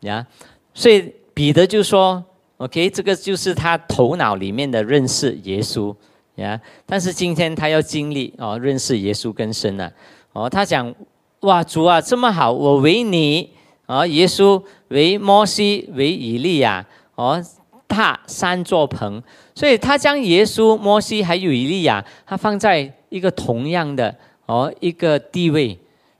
[0.00, 0.26] 呀，
[0.74, 2.22] 所以彼得就说
[2.58, 5.94] OK 这个就是他头脑里面的认识耶稣
[6.36, 9.92] 呀，但是今天他要经历哦认识耶稣更深了
[10.32, 10.94] 哦，他讲。
[11.42, 12.50] 哇，主啊，这么好！
[12.50, 13.48] 我为你
[13.86, 17.40] 啊，耶稣为摩西为以利亚哦，
[17.86, 19.22] 大三座棚，
[19.54, 24.12] 所以他将耶稣、摩西还有以利亚，他放在一个同样的
[24.46, 25.78] 哦一个地位，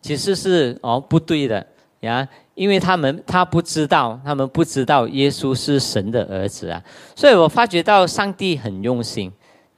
[0.09, 1.67] 其实是哦不对的
[2.01, 6.83] 呀，因为他们他不知道，他们不知道耶稣是神的儿子啊，
[7.15, 9.31] 所以我发觉到上帝很用心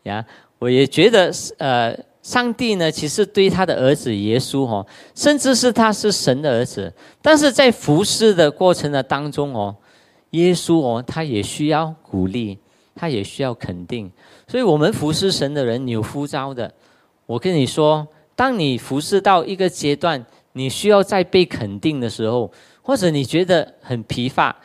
[0.04, 0.24] 呀，
[0.60, 1.98] 我也觉得呃。
[2.22, 9.74] 上帝呢，其实对他的儿子耶稣哦，甚至是他是神的儿子，但是在服侍的过程的当中哦，
[10.32, 12.58] 耶稣哦，他也需要鼓励，
[12.94, 14.08] 他也需要肯定。
[14.46, 16.70] 所以，我们服侍神的人有呼召的。
[17.24, 18.06] 我跟你说，
[18.40, 20.24] 当你服侍到一个阶段，
[20.54, 24.56] 你需要再被肯定的时候，或者你觉得很疲乏，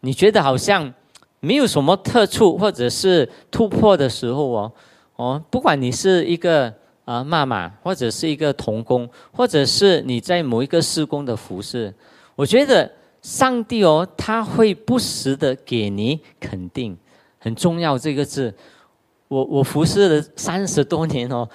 [0.00, 0.92] 你觉得好像
[1.40, 4.72] 没有什么特处或者是突破的时候哦，
[5.16, 6.70] 哦，不管你是一个。
[7.06, 11.92] 啊，妈妈，或者是一个童工，或者是你在某一个施工的服侍，
[12.34, 16.96] 我觉得上帝哦，他会不时的给你肯定，
[17.38, 18.54] 很重要这个字。
[19.28, 21.46] 我我服侍了三十多年哦，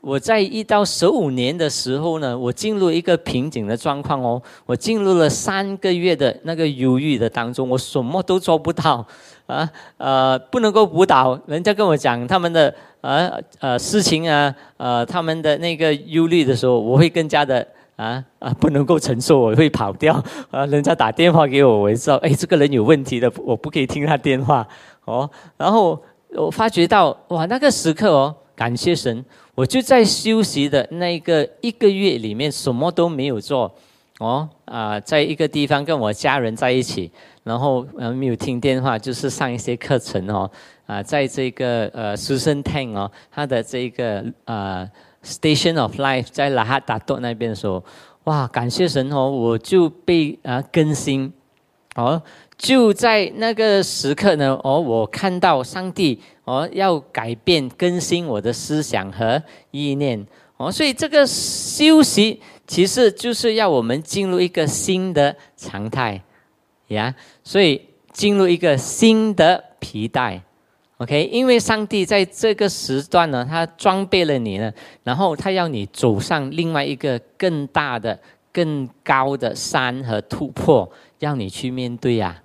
[0.00, 9.06] 我在一到十五年的时候呢，我进入一个瓶颈的状况哦，我进入了三个月的那个忧郁的当中，我什么都做不到
[9.46, 12.74] 啊，呃，不能够舞蹈，人家跟我讲他们的。
[13.02, 20.66] 啊呃事情啊呃他们的那个忧虑的时候，我会更加的啊啊不能够承受，我会跑掉啊。
[20.66, 24.68] 人家打电话给我，我知道哎这个人有问题的，我不可以听他电话
[25.06, 25.30] 哦。
[25.56, 25.98] 然后
[26.34, 29.24] 我发觉到哇那个时刻哦，感谢神，
[29.60, 33.70] 我就在休息的那一个一个月里面什么都没有做
[34.18, 37.12] 哦啊，在一个地方跟我家人在一起，
[37.44, 40.50] 然后呃没有听电话，就是上一些课程哦。
[40.86, 44.90] 啊，在这个呃，Susan Tang 哦，他的这个呃
[45.22, 47.84] ，Station of Life 在拉哈达多那边的时候，
[48.24, 51.30] 哇，感谢神哦，我就被啊更新，
[51.96, 52.22] 哦，
[52.56, 56.18] 就在那个时刻呢，哦，我看到上帝
[56.50, 59.40] 哦要改变更新我的思想和
[59.70, 60.26] 意念，
[60.56, 66.20] 哦，所以这个休息其实就是要我们进入一个新的常态，
[66.88, 67.80] 呀，所以
[68.12, 70.42] 进入一个新的皮带。
[70.98, 74.72] OK，因为上帝在这个时段呢，他装备了你呢，
[75.04, 78.18] 然后他要你走上另外一个更大的、
[78.52, 80.90] 更高的山和突破，
[81.20, 82.42] 要你去面对呀。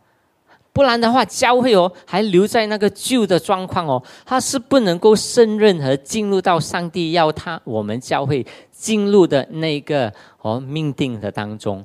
[0.76, 10.12] 不然的话，教会哦还留在那个旧的状况哦，他是不能够胜任和进入到上帝要他我们教会进入的那个
[10.42, 11.82] 哦命定的当中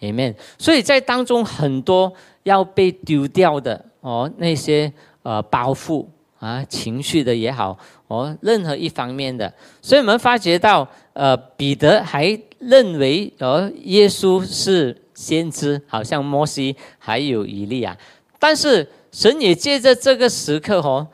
[0.00, 0.34] ，amen。
[0.56, 2.10] 所以在当中很多
[2.44, 4.90] 要被丢掉的哦那些
[5.22, 6.06] 呃包袱
[6.38, 7.78] 啊情绪的也好
[8.08, 17.94] 哦任何一方面的，所以我们发觉到呃彼得还认为哦耶稣是先知，好像摩西还有以利亚。
[18.40, 21.06] 但是神也借着这个时刻哦，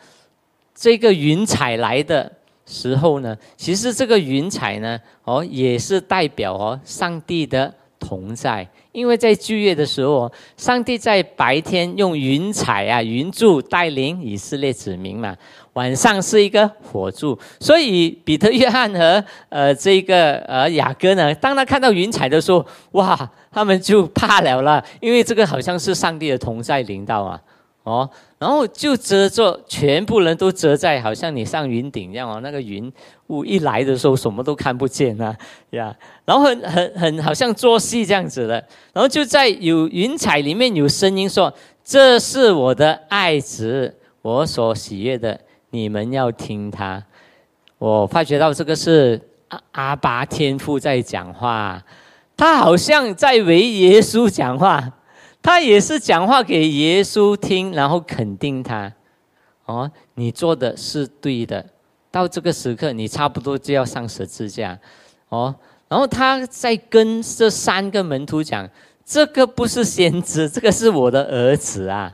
[0.75, 2.31] 这个云彩来的
[2.65, 15.35] 时候呢，其实这个云彩呢哦也是代表哦上帝的同在，因为在旧约的时候，上帝在白天用云彩啊云柱带领以色列子民嘛，
[15.73, 23.29] 晚上是一个火柱，所以彼得、约翰和呃这个呃雅各呢，当他看到云彩的时候，哇！
[23.57, 27.41] 他们就怕了了，因为这个好像是上帝的同在领导啊，
[27.85, 32.93] 哦，然后就遮着全部人都遮在，好像你上云顶一样哦，那个云
[33.29, 35.35] 雾一来的时候，什么都看不见啊，
[35.71, 35.97] 呀，
[36.27, 41.51] 然后很很很好像做戏这样子的，然后就在有云彩里面有声音说
[41.83, 45.41] ：“这是我的爱子，我所喜悦的，
[45.71, 47.03] 你们要听他。”
[47.81, 51.83] 我发觉到这个是阿阿巴天父在讲话。
[52.37, 54.93] 他好像在为耶稣讲话，
[55.41, 58.93] 他也是讲话给耶稣听，然后肯定他。
[59.65, 61.65] 哦，你做的是对的，
[62.11, 64.79] 到这个时刻，你差不多就要上十字架。
[65.29, 65.55] 哦，
[65.89, 68.69] 然后他在跟这三个门徒讲
[69.05, 72.13] ：“这个不是先知， 这个是我的儿子啊。”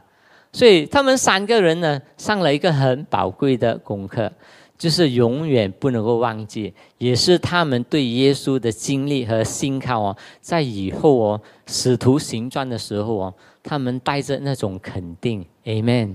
[0.52, 4.30] 所以他们三个人呢，上了一个很宝贵的功课。
[4.78, 16.14] 就是永远不能够忘记，也是他们对耶稣的经历和信靠哦，在以后哦使徒行传的时候哦，他们带着那种肯定，Amen。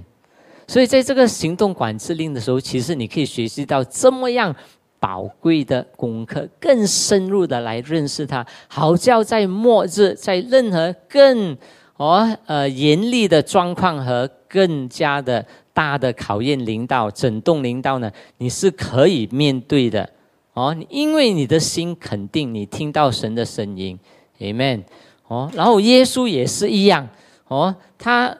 [0.67, 4.53] 所以在这个行动管制令的时候，其实你可以学习到这么样
[4.99, 11.57] 宝贵的功课，更深入的来认识他，好叫在末日，在任何更
[11.95, 15.45] 哦呃严厉的状况和更加的。
[15.77, 20.09] 大的考验领导，整栋领导呢，你是可以面对的
[20.53, 23.95] 哦，因为你的心肯定，你听到神的声音
[24.39, 24.81] ，Amen
[25.27, 25.47] 哦。
[25.53, 27.07] 然后耶稣也是一样
[27.47, 28.35] 哦，他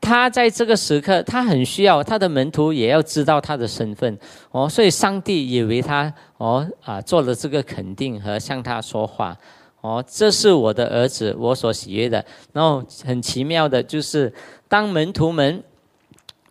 [0.00, 4.18] 他在这个时刻，他很需要他的门徒也要知道他的身份
[4.50, 9.36] 哦，所以上帝也为他哦啊做了这个肯定和向他说话
[9.82, 12.24] 哦，这是我的儿子，我所喜悦的。
[12.52, 14.34] 然后很奇妙的就是，
[14.66, 15.62] 当门徒们。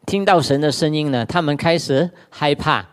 [0.05, 2.85] 听到神的声音呢，他们开始害怕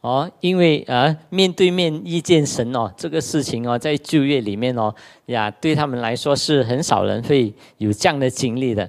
[0.00, 4.94] 哦，因为呃面对面遇见神哦，这个事情哦，在旧约里面哦
[5.26, 8.88] 呀，对他们来说是很少人会有这样的经历的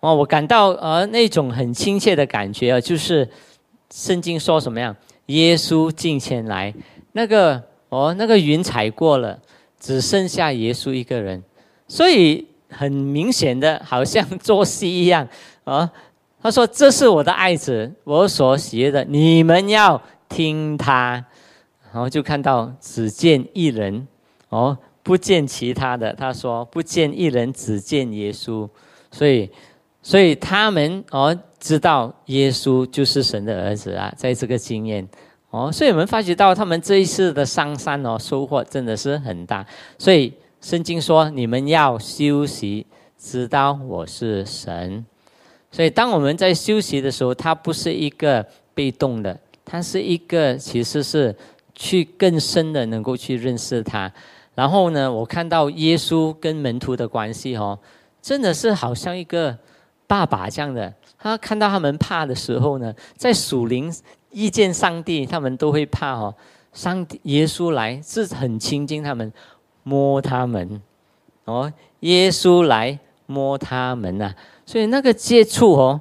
[0.00, 0.14] 哦。
[0.14, 3.28] 我感到呃那种很亲切的感觉啊，就是
[3.90, 4.94] 圣经说什么样，
[5.26, 6.72] 耶稣近前来，
[7.12, 9.38] 那个哦那个云彩过了，
[9.80, 11.42] 只剩下耶稣一个人，
[11.88, 15.26] 所以很明显的，好像做戏一样
[15.64, 15.90] 啊。
[16.44, 21.24] 他说：“这是我的爱子，我所喜悦的，你们要听他。”
[21.90, 24.06] 然后就看到只见一人，
[24.50, 26.12] 哦，不见其他的。
[26.12, 28.68] 他说：“不见一人，只见耶稣。”
[29.10, 29.50] 所以，
[30.02, 35.08] 所以他们哦知道耶稣就是神的儿子啊，在这个经验
[35.48, 39.66] 哦，所以我们发觉到他们这一次的上山哦，收获真的是很大。
[39.96, 40.30] 所以
[40.60, 42.86] 圣经说：“你们要休息，
[43.16, 45.06] 知道我是神。”
[45.74, 51.34] 所以，当我们在休息的时候，它不是一个被动的，它是一个其实是
[51.74, 54.08] 去更深的能够去认识他。
[54.54, 57.76] 然后呢，我看到耶稣跟门徒的关系哦，
[58.22, 59.58] 真的是好像一个
[60.06, 60.94] 爸爸这样的。
[61.18, 63.92] 他看到他们怕的时候呢，在属灵
[64.30, 66.32] 遇见上帝，他们都会怕哦。
[66.72, 69.32] 上帝耶稣来是很亲近他们，
[69.82, 70.80] 摸他们
[71.46, 72.96] 哦，耶稣来
[73.26, 74.32] 摸他们呐。
[74.66, 76.00] 所以那个接触哦，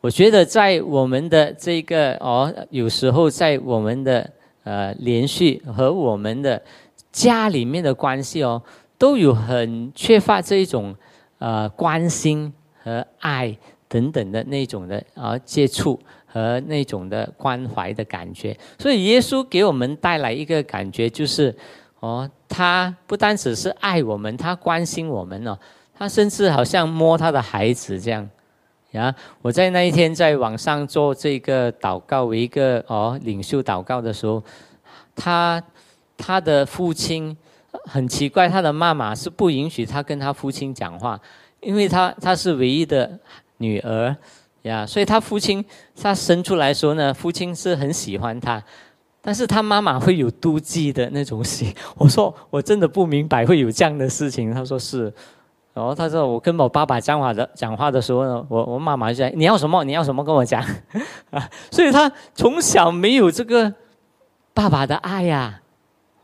[0.00, 4.30] 我觉得在我们的这个哦，有时候在我们的
[4.64, 6.62] 呃连续和我们的
[7.10, 8.62] 家里面的关系哦，
[8.98, 10.94] 都有很缺乏这一种
[11.38, 13.56] 呃关心和爱
[13.88, 18.56] 等等的那种的啊接触和那种的关怀的感觉。
[18.78, 21.54] 所以耶稣给我们带来一个感觉，就是
[22.00, 25.58] 哦，他不单只是爱我们，他关心我们哦。
[25.98, 28.28] 他甚至好像摸他的孩子这样，
[28.92, 29.12] 呀！
[29.42, 34.40] 我在那一天在网上做这个祷告，一个哦领袖祷告的时候，
[35.16, 35.60] 他
[36.16, 37.36] 他的父亲
[37.84, 41.20] 很奇怪，他的妈妈是不允许他跟他父亲讲话，
[41.60, 43.18] 因为他他是唯一的
[43.56, 44.14] 女儿
[44.62, 45.64] 呀，所以他父亲
[46.00, 48.62] 他生出来说呢，父亲是很喜欢他，
[49.20, 51.74] 但是他妈妈会有妒忌的那种心。
[51.96, 54.54] 我说我真的不明白会有这样的事情。
[54.54, 55.12] 他说是，
[55.78, 60.60] 然后他说我跟我爸爸讲话的讲话的时候呢，我我妈妈就在你要什么你要什么跟我讲
[61.30, 63.72] 啊， 所以他从小没有这个
[64.52, 65.60] 爸爸的爱呀，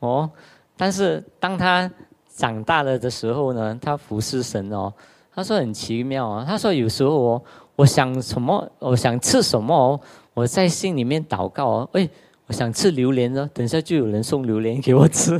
[0.00, 0.28] 哦，
[0.76, 1.88] 但是当他
[2.26, 4.92] 长大了的时候呢，他服侍神哦。
[5.36, 7.44] 他说很奇妙啊，他说有时候我
[7.74, 10.00] 我想什么，我想吃什么哦，
[10.32, 12.08] 我在心里面祷告哦，哎，
[12.46, 15.36] 我想吃榴莲哦，等下就有人送榴莲给我吃。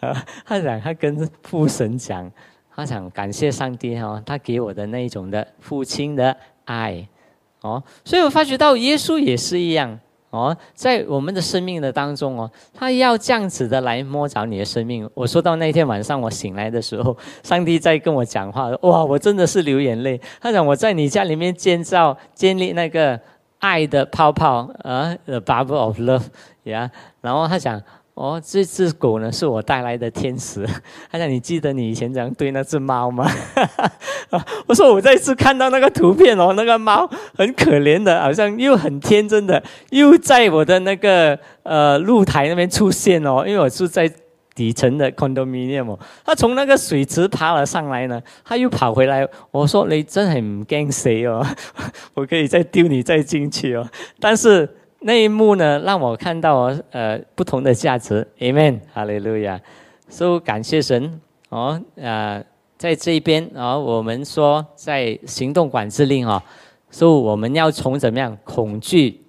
[0.00, 2.30] 啊， 他讲他跟父神讲，
[2.76, 7.08] 他想感谢上帝哈，他给我的那一种的父亲的爱，
[7.62, 9.98] 哦，所以我发觉到耶稣也是一样。
[10.30, 15.08] 哦，在我们的生命的当中哦，他要这样子的来摸着你的生命。
[15.14, 20.20] 我说到那天晚上我醒来的时候，上帝在跟我讲话，哇，我真的是流眼泪。
[20.38, 23.18] 他讲我在你家里面建造、建立那个
[23.60, 26.24] 爱的泡泡啊，the bubble of love，
[26.64, 26.90] 呀，
[27.22, 27.82] 然后他讲。
[28.16, 30.66] 哦，这只狗呢是我带来的天使。
[31.10, 33.30] 他讲：“你记得你以前怎样对那只猫吗？”
[34.66, 37.06] 我说：“我再次看到那个图片哦，那个猫
[37.36, 43.44] 很可怜的，好像又很天真的，又在我的那个呃露台那边出现哦。
[43.46, 44.10] 因为我住在
[44.54, 49.28] 底层的 condominium，它从那个水池爬了上来呢，它又跑回来。
[49.50, 51.46] 我说：你真很唔驚死哦，
[52.14, 53.86] 我可以再丢你再进去哦。
[54.18, 54.66] 但是。
[55.00, 59.60] 那一幕呢，让我看到，呃，不同的价值，Amen，哈利路亚，
[60.08, 61.20] 所以感谢神
[61.50, 62.42] 哦，啊，
[62.76, 66.42] 在这边啊，我们说在行动管制令哦，
[66.90, 69.20] 所以我们要从怎么样恐惧、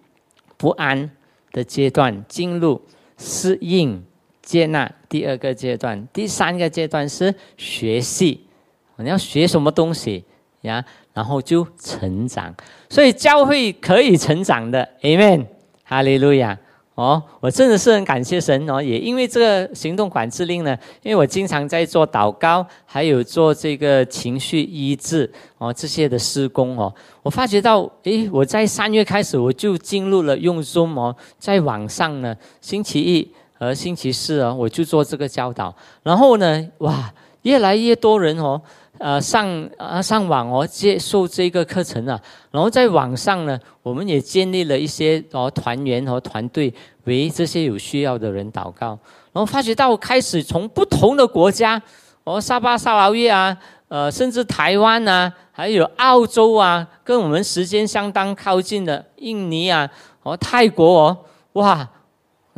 [0.57, 1.09] 不安
[1.51, 2.81] 的阶段进入
[3.17, 4.03] 适应、
[4.41, 8.47] 接纳第二个阶段，第三个阶段是学习，
[8.95, 10.23] 你要学什么东西？
[10.61, 10.83] 呀？
[11.13, 12.53] 然后就成长，
[12.89, 15.45] 所以教会可以成长的，Amen。
[15.87, 16.57] 哈利路亚！
[16.95, 37.13] 哦，我真的是很感谢神哦，也因为这个行动管制令呢，因为我经常在做祷告，还有做这个情绪医治哦这些的施工哦，我发觉到，诶，我在三月开始我就进入了用 Zoom，在网上呢，星期一和星期四哦，我就做这个教导，然后呢，哇，
[37.43, 38.59] 越来越多人哦。
[38.99, 42.19] 呃，上啊上网哦，接受这个课程啊，
[42.51, 46.73] 然后在网上呢，我们也建立了一些哦团员和团队，
[47.03, 48.97] 为这些有需要的人祷告，
[49.31, 51.81] 然后发觉到开始从不同的国家，
[52.23, 53.55] 哦沙巴、沙劳越啊，
[53.87, 59.89] 呃，甚至台湾啊，还有澳洲啊，跟我们时间相当靠近的印尼啊，
[60.23, 61.17] 哦泰国哦，
[61.53, 61.87] 哇。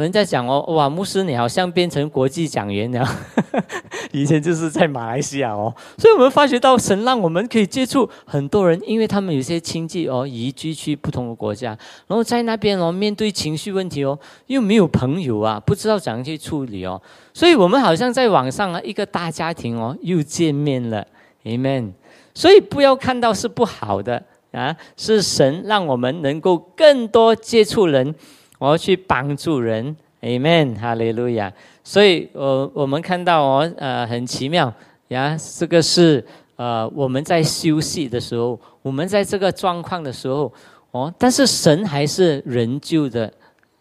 [0.03, 3.07] 人在讲哦，哇，牧师你好像变成国际讲员了，
[4.11, 11.77] 以前就是在马来西亚哦，所以我们发觉到神让我们可以接触很多人，因为他们有些亲戚哦移居去不同的国家，
[12.07, 17.01] 然后在那边哦面对情绪问题哦，又没有朋友啊，不知道怎样去处理哦，
[17.33, 21.05] 所以我们好像在网上啊一个大家庭哦又见面了
[21.43, 21.91] ，Amen。
[22.33, 24.23] 所以不要看到是不好的
[24.53, 28.15] 啊，是神让我们能够更多接触人。
[28.59, 31.51] 我要去帮助人，Amen，哈利路亚。
[31.83, 34.71] 所以，我我们看到哦，呃，很奇妙
[35.07, 35.35] 呀。
[35.57, 36.23] 这个是
[36.55, 40.53] 呃，我们在休息的时候，我们在这个状况的时候，
[40.91, 43.33] 哦，但是神还是仍旧的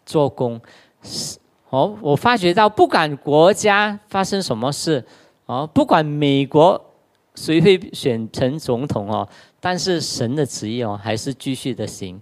[0.05, 0.59] 做工。
[1.69, 5.03] 哦，我发觉到，不管国家发生什么事，
[5.45, 6.81] 哦，不管美国
[7.35, 9.27] 谁会选成总统哦，
[9.59, 12.19] 但是神的旨意哦，还是继续的行。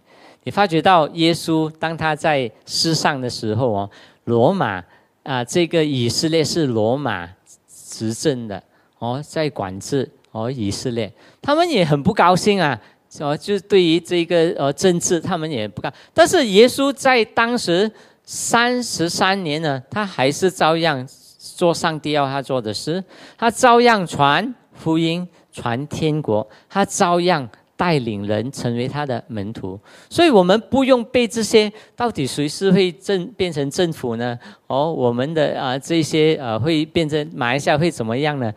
[0.48, 3.90] 你发觉到耶稣当他在世上的时候哦，
[4.24, 4.82] 罗马
[5.24, 7.28] 啊，这个以色列是罗马
[7.68, 8.64] 执政的
[8.98, 12.80] 哦，在管制哦以色列，他们也很不高兴啊，
[13.20, 15.92] 哦，就对于这个呃政治，他们也不高。
[16.14, 17.92] 但是耶稣在当时
[18.24, 21.06] 三十三年呢，他还是照样
[21.38, 23.04] 做上帝要他做的事，
[23.38, 27.50] 他照样传福音、传天国，他照样。
[27.78, 34.38] 带领人成为他的门徒，所以我们不用被这些到底谁是会政变成政府呢？
[34.66, 38.52] 哦，我们的啊这些呃会变成马来西亚会怎么样呢？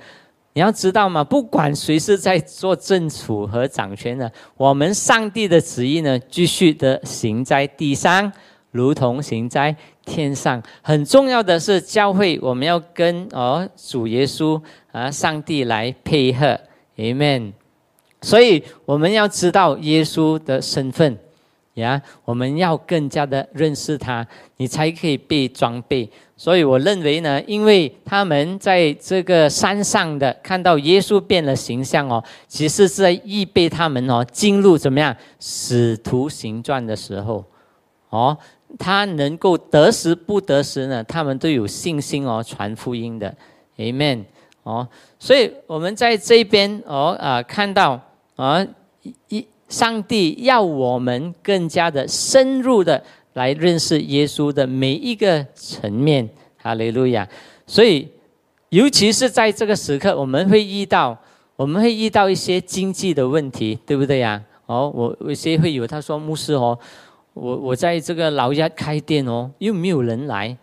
[0.55, 8.33] 你要知道嘛，不管谁是在做政府和掌权的，我们上帝的旨意呢，继续的行在地上，
[8.73, 10.61] 如同行在天上。
[10.83, 14.61] 很重要的是教会，我们要跟哦主耶稣
[14.91, 16.59] 啊上帝来配合
[16.97, 17.53] ，Amen。
[18.23, 21.16] 所以我们要知道耶稣的身份，
[21.75, 26.09] 呀，我们要更加的认识他，你才可以被装备。
[26.37, 37.45] 所以我认为呢，因为他们在这个山上的看到耶稣变了形象哦，其实是在预备他们哦进入怎么样使徒行传的时候，
[38.09, 38.37] 哦，
[38.79, 43.35] 他能够得时不得时呢，他们都有信心哦传福音的
[43.77, 44.25] ，Amen
[44.62, 44.89] 哦。
[45.18, 48.01] 所以我们在这边哦啊看到
[48.41, 48.66] 啊
[49.28, 49.47] 一。
[49.70, 53.01] 上帝要我们更加的深入的
[53.34, 57.24] 来认识耶稣的每一个层面，哈利路亚！
[57.68, 58.09] 所以，
[58.70, 61.16] 尤其是在这个时刻，我们会遇到，
[61.55, 64.43] 我们会遇到一些经济的问题，对不对呀？
[64.66, 66.76] 哦，我有些会有，他说牧师哦，
[67.32, 70.57] 我我在这个老家开店哦，又没有人来。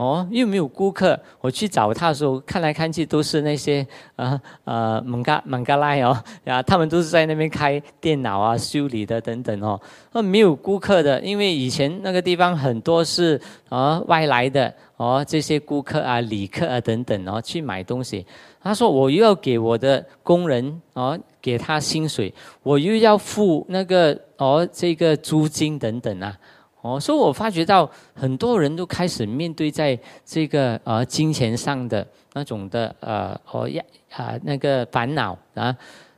[0.00, 3.86] 哦，又没有顾客，我去找他的时候，看来看去都是那些
[4.16, 9.78] 啊呃蒙嘎蒙嘎拉哦，呀，他们都是在那边开电脑啊、修理的等等哦，
[10.12, 13.38] 那没有顾客的，因为以前那个地方很多是
[13.68, 18.24] 啊外来的哦，这些顾客啊、旅客啊等等哦去买东西。
[18.62, 22.32] 他说我又要给我的工人哦给他薪水，
[22.62, 26.34] 我又要付那个哦这个租金等等啊。
[26.82, 33.82] 哦，所以我发觉到很多人都开始面对在这个呃金钱上的那种的呃哦呀
[34.16, 35.76] 啊那个烦恼啊，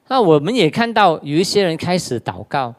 [0.08, 2.72] 那我们也看到有一些人开始祷告，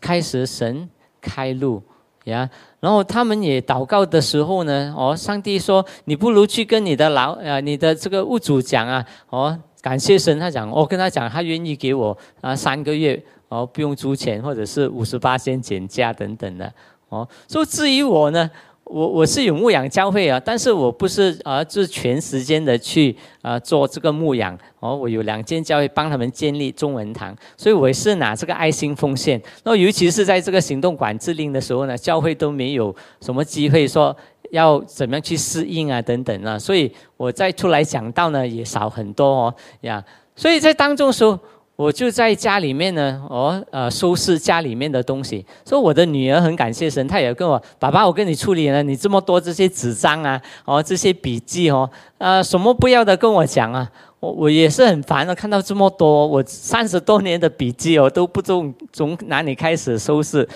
[0.00, 0.88] 开始神
[1.20, 1.82] 开路
[2.24, 2.48] 呀，
[2.80, 16.70] 然后他们也祷告的时候呢，哦，上帝说你不如去跟你的老呃你的这个屋主讲啊，哦，感谢神，他讲我跟他讲，他愿意给我啊三个月哦不用租钱，或者是五十八先减价等等的。
[17.12, 18.50] 哦，所以至于我呢，
[18.84, 24.58] 我我是有牧养教会啊，但是我不是啊，就是全时间的去啊做这个牧养。
[24.80, 29.38] 哦，我有两间教会帮他们建立中文堂，所以我是拿这个爱心奉献。
[29.62, 34.16] 那尤其是在这个行动管制令的时候呢，教会都没有什么机会说
[34.50, 40.02] 要怎么样去适应啊等等啊，所以我再出来讲道呢也少很多哦呀。
[40.34, 41.38] 所以在当中说。
[41.82, 45.44] 我就在家里面呢，哦，呃，收拾家里面的东西。
[45.66, 53.90] 说我的女儿很感谢神，她也跟我爸爸，我跟你处理了你这么多这些纸张啊，哦，这些笔记哦，呃，什么不要的跟我讲啊。
[54.20, 60.48] 我我也是很烦的，看到这么多，我三十多年的笔记哦，都不从从哪里开始收拾，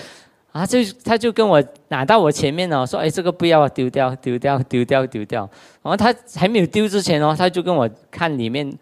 [0.53, 5.41] 啊，就他就跟我拿到我前面呢，说，哎，这个不要丢掉，丢掉，丢掉，丢掉。
[5.83, 8.73] 然后他还没有丢之前哦，他就跟我看里面。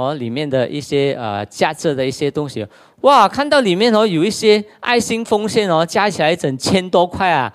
[0.00, 2.66] 哦，里面的一些呃价值的一些东西，
[3.02, 7.52] 哇，看到里面哦有一些爱心奉献哦，加起来整千多块啊，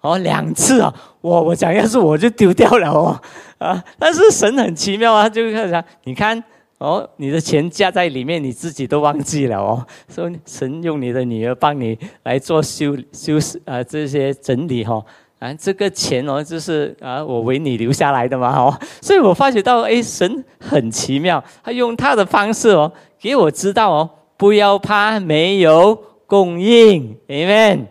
[0.00, 3.20] 哦两次啊，哇我讲要是我就丢掉了哦，
[3.58, 6.44] 啊，但是神很奇妙啊，就是看你看
[6.78, 15.04] 哦，你的钱加在里面，你自己都忘记了哦，说神用你的女儿帮你来做修修饰啊这些整理哈。
[15.38, 27.86] 啊，这个钱哦，就是啊，我为你留下来的嘛，哦， 所以我发觉到，哎，神很奇妙，他用他的方式哦，给我知道哦，不要怕没有供应，Amen，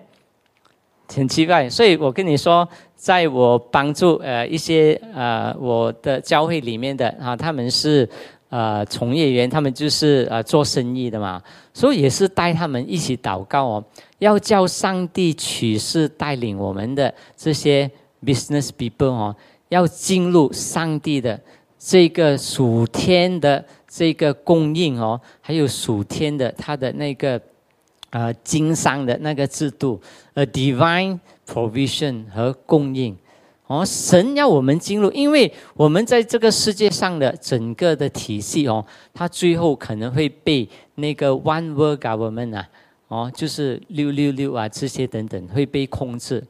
[1.13, 8.07] 很奇怪，所以我跟你说，在我帮助呃一些呃我的教会里面的啊，他们是。
[8.49, 11.41] 呃，从业员他们就是呃做生意的嘛，
[11.73, 13.83] 所以也是带他们一起祷告哦，
[14.20, 17.89] 要叫上帝取示带领我们的这些
[18.24, 19.36] business people 哦，
[19.70, 21.39] 要进入上帝的
[21.78, 27.39] 这个属天的这个供应哦，还有属天的他的那个
[28.09, 30.01] 呃经商的那个制度
[30.34, 33.15] ，a divine provision 和供应。
[33.68, 42.70] 哦，神要我们进入，因为我们在这个世界上的整个的体系哦，它最后可能会被那个 One World Government 啊，
[43.07, 46.43] 哦，就是六六六啊这些等等会被控制。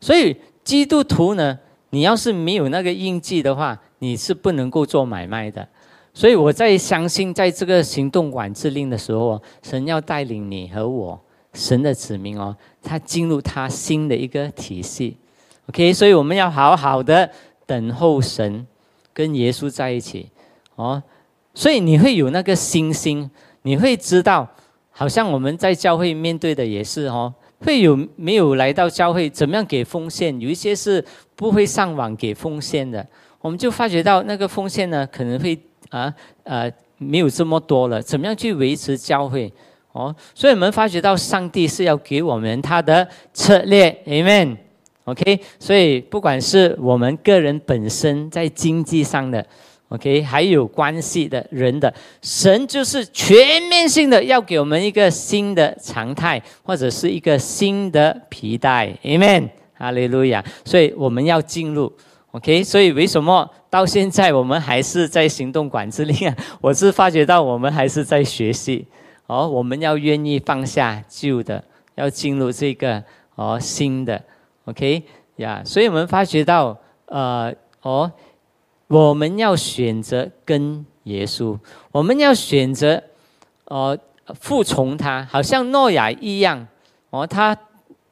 [0.00, 1.58] 所以基督徒呢，
[1.90, 5.66] 你要是没有那个印记的话，你是不能够做买卖的。
[6.14, 11.18] 所以我在相信，在这个行动管制令的时候，神要带领你和我，
[11.54, 15.16] 神的子民哦，他进入他新的一个体系。
[15.70, 17.30] OK，所以我们要好好的
[17.64, 18.66] 等候神，
[19.14, 20.28] 跟耶稣在一起
[20.74, 21.02] 哦。
[21.54, 23.30] 所以你会有那个信心，
[23.62, 24.46] 你会知道，
[25.02, 30.40] 好像我们在教会面对的也是哦，会有没有来到教会，怎么样给奉献？
[30.40, 33.04] 有一些是不会上网给奉献的，
[33.40, 35.58] 我们就发觉到那个奉献呢，可能会
[35.90, 38.00] 啊呃没有这么多了。
[38.00, 39.52] 怎么样去维持教会？
[39.90, 44.56] 哦，所以我们发觉到上帝是要给我们他的策略，Amen。
[45.06, 49.44] OK，所以不管是我们个人本身在经济上的，
[49.92, 60.42] OK，还有关系的人的神就是全面性的要给我们一个新的常态，或者是一个新的皮带，Amen，哈利路亚。
[60.64, 61.92] 所以我们要进入
[62.30, 62.64] ，OK。
[62.64, 66.34] 所以为什么到现在我们还是在行动管制令啊？
[66.62, 68.86] 我是发觉到我们还是在学习
[69.26, 71.62] 哦，我们要愿意放下旧的，
[71.96, 74.18] 要进入这个哦新的
[74.64, 75.02] ，OK
[75.36, 75.60] 呀。
[75.66, 76.74] 所以我们发觉到
[77.04, 78.10] 呃哦。
[78.92, 81.58] 我们要选择跟耶稣，
[81.90, 83.02] 我们要选择，
[83.64, 83.98] 哦，
[84.38, 86.66] 服从他，好像诺亚一样，
[87.08, 87.56] 哦，他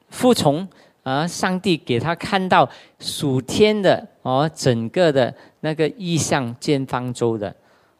[0.08, 0.66] 服从
[1.02, 2.66] 啊，上帝给他看到
[2.98, 7.54] 属天的，哦，整个的那个意象建方舟的，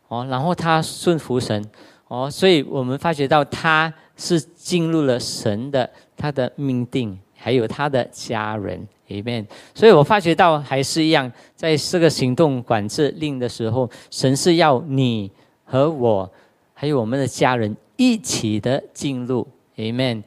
[0.09, 1.63] 哦，然后他顺服神，
[2.09, 8.89] 哦，所以我们发觉到他是进入了神的他的命定，还有他的家人。
[9.11, 9.45] 里面，
[9.75, 15.31] 所以我发觉到还是一样，在这个行动管制令的时候，神是要你
[15.65, 16.31] 和我，
[16.73, 19.47] 还有我们的家人一起的进入
[19.77, 20.23] ，Amen。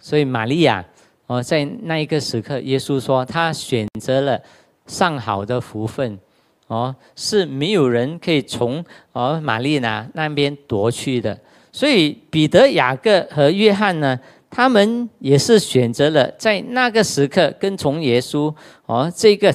[0.00, 0.84] 所以玛利亚，
[1.28, 4.40] 哦，在那一个时刻，耶稣说他选择了
[4.86, 6.18] 上好的福分，
[6.66, 11.38] 哦，是没有人可以从哦玛利亚那边夺去的。
[11.72, 14.18] 所以彼得、雅各和约翰呢？
[14.54, 18.54] 他们也是选择了在那个时刻跟从耶稣
[18.86, 19.52] 哦，这个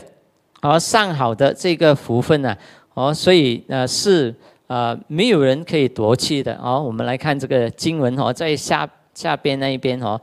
[0.61, 2.53] 哦上好的这个福分呢
[2.93, 4.35] 哦，所以呃是
[4.67, 6.83] 呃没有人可以夺去的哦。
[6.85, 10.19] 我们来看这个经文哦，在下下边那一边哦，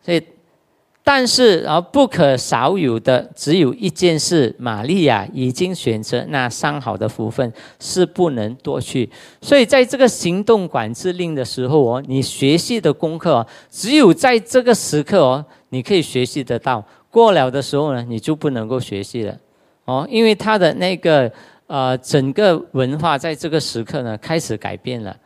[0.00, 0.22] 所以。
[1.12, 9.10] 但是，而不可少有的只有一件事：玛利亚已经选择那上好的福分，是不能夺去。
[9.42, 16.80] 所以，在这个行动管制令的时候哦，你学习的功课，只有在这个时刻哦，你可以学习得到。
[17.10, 19.36] 过了的时候呢，你就不能够学习了
[19.86, 21.28] 哦，因为他的那个
[21.66, 25.16] 呃整个文化在这个时刻呢开始改变了。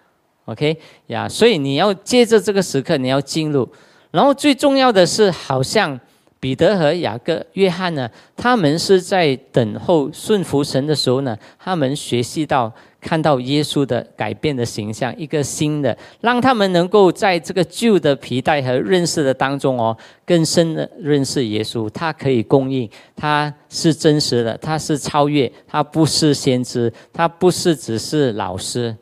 [0.46, 0.74] OK
[1.08, 3.68] 呀，所以你要借着这个时刻，你要进入。
[4.14, 5.98] 然后最重要的是，好像
[6.38, 21.90] 彼得和雅各、约翰呢，他们是在等候顺服神的时候呢，他们学习到看到耶稣的改变的形象，一个新的，让他们能够在这个旧的皮带和认识的当中哦，更深的认识耶稣。
[21.90, 28.96] 他可以供应，他是真实的，他是超越，他不是先知，他不是只是老师。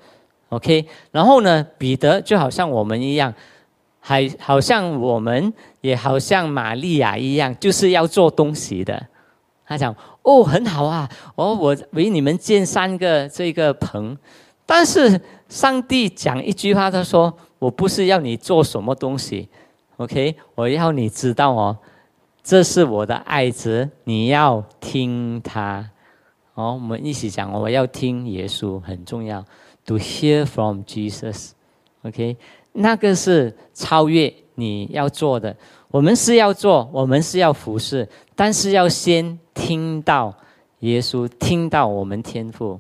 [0.49, 3.35] OK，然后呢，彼得就好像我们一样。
[4.05, 9.01] 还好像我们也好像玛利亚一样，就是要做东西的。
[9.65, 14.19] 他讲：“哦，很好啊，哦，我为你们建三个这个棚。”
[14.67, 19.49] 但是上帝讲一句话，他说：“我不是要你做什么东西
[19.99, 20.35] ，OK？
[20.57, 21.79] 我要你知道哦，
[22.43, 25.89] 这是我的爱子，你要听他。”
[26.55, 29.43] 哦，我们一起讲，我要听耶稣，很重要。
[29.87, 32.37] To hear from Jesus，OK？
[32.73, 35.55] 那个是超越你要做的，
[35.91, 40.35] 我们是要做，我们是要服侍，但是要先听到
[40.81, 42.79] 耶稣，听到我们天赋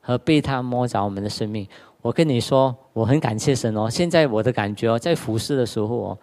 [0.00, 1.66] 和被他摸着我们的生命。
[2.02, 3.88] 我跟你说，我很感谢神哦。
[3.88, 6.18] 现在我的感觉哦，在服侍的时候哦，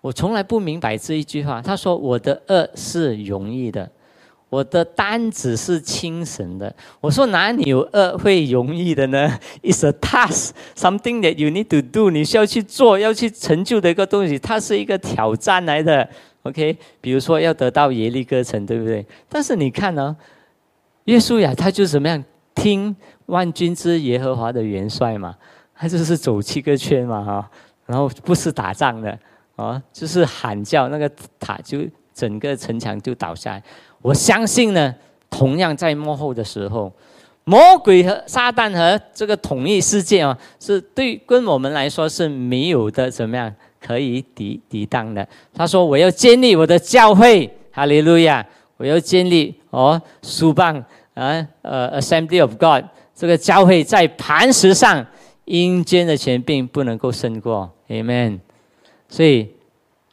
[0.00, 1.60] 我从来不明白这一句话。
[1.60, 3.90] 他说：“我的恶是容易的。”
[4.48, 6.74] 我的单子是轻省的。
[7.00, 12.10] 我说哪里有恶会容易的呢？It's a task, something that you need to do。
[12.10, 16.08] 你需要去做，要去成就的一个东西，它是一个挑战来的。
[16.42, 19.04] OK，比如说要得到耶利哥城，对不对？
[19.28, 20.16] 但是你看呢，
[21.04, 22.24] 耶稣呀，他就怎么样？
[22.54, 25.36] 听万军之耶和华的元帅嘛，
[25.74, 27.50] 他就是走七个圈嘛，哈，
[27.84, 29.18] 然后不是打仗的，
[29.56, 31.80] 啊，就是喊叫，那个塔就
[32.14, 33.62] 整个城墙就倒下来。
[34.06, 34.94] 我相信呢，
[35.28, 36.92] 同样在幕后的时候，
[37.42, 45.26] 魔鬼和撒旦和这个统一世界啊，是对跟我们来说是没有的，怎么样可以抵抵挡的？
[45.52, 48.46] 他说：“我要建立我的教会，哈利路亚！
[48.76, 50.76] 我要建立哦，书棒
[51.14, 55.04] 啊，呃，Assembly of God 这个教会在磐石上，
[55.46, 58.38] 阴间的权柄不能够胜过，Amen。
[59.08, 59.48] 所以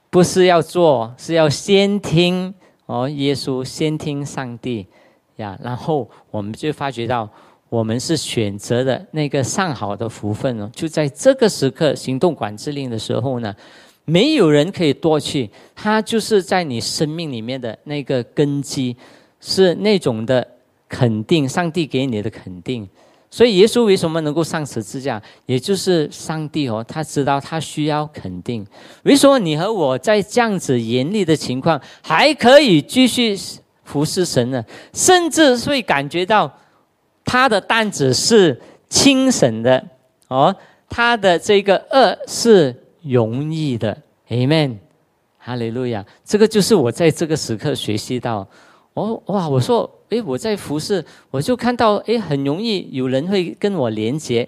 [0.10, 2.56] 不是要做，是要先听。”
[2.94, 4.86] 哦，耶稣先听上帝
[5.38, 7.28] 呀，然后我们就发觉到，
[7.68, 10.70] 我们是选择的那个上好的福分哦。
[10.76, 13.56] 就在这个时刻行动管制令的时候呢，
[14.06, 18.96] 没有人可以夺去，它就是在你生命里面的那个根基，
[19.42, 20.48] 是那种的
[20.88, 22.88] 肯定，上帝给你的肯定。
[23.34, 25.20] 所以耶稣为什么能够上十字架？
[25.48, 28.64] 也就是上帝哦，他知道他需要肯定。
[29.02, 33.36] 为什么你和我在这样子严厉的情况还可以继续
[33.86, 34.64] 服侍神呢？
[34.94, 36.60] 甚至会感觉到
[37.26, 39.84] 他的担子是轻省的，
[40.28, 40.56] 哦，
[40.88, 43.98] 他的这个恶是容易的
[44.30, 44.76] ，Amen，
[45.40, 46.06] 哈利路亚。
[46.24, 48.48] 这个就是我在这个时刻学习到，
[48.94, 54.48] 哦，哇，我说，诶，我在服侍，我就看到，诶，很容易有人会跟我连接。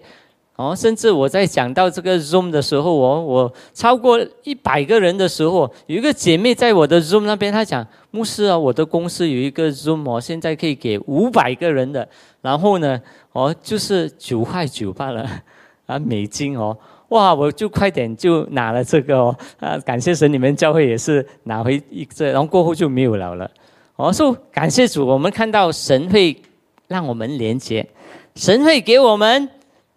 [0.57, 12.07] 哦，甚至我在讲到这个 Zoom 的时候，我我超过一百个人的时候，有一个姐妹在我的 Zoom 那边，她讲牧师啊，我的公司有一个 Zoom 哦，现在可以给五百个人的，
[12.41, 13.01] 然后呢，
[13.33, 15.29] 哦，就是九块九罢了，
[15.87, 16.77] 啊，美金哦，
[17.09, 23.51] 哇，我就快点就拿了这个哦，啊，感谢神，你们教会也是拿回一这，然后过后就没有了了，
[23.95, 26.35] 哦，说感谢主，我们看到神会
[26.87, 27.87] 让我们连接，
[28.35, 29.49] 神会给我们。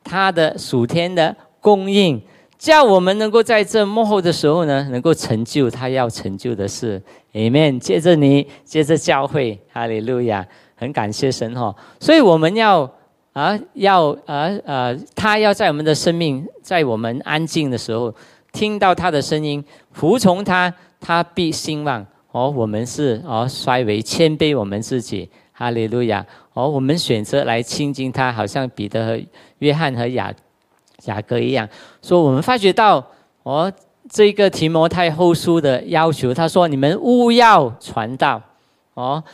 [0.04, 2.18] 他的属天的供应，
[2.56, 7.02] 叫我们能够在这幕后的时候呢，能够成就他要成就的事。
[7.34, 7.78] Amen。
[7.78, 10.46] 接着你，接着教会，哈利路亚，
[10.76, 11.74] 很感谢神哈。
[12.00, 12.90] 所以我们要
[13.34, 18.14] 啊，要啊啊，他要在我们的生命，在我们安静的时候，
[18.52, 22.06] 听到他的声音，服从他，他必兴旺。
[22.32, 25.28] 哦，我们是哦，衰微谦卑我们自己。
[25.52, 26.24] 哈利路亚！
[26.52, 29.20] 哦，我们选择来亲近他，好像彼得和
[29.58, 30.32] 约翰和雅
[31.06, 31.68] 雅各一样。
[32.00, 33.04] 说我们发觉到，
[33.42, 33.72] 哦，
[34.08, 38.40] 这个提摩太后书的要求，他说：你们勿要传道，
[38.94, 39.24] 哦，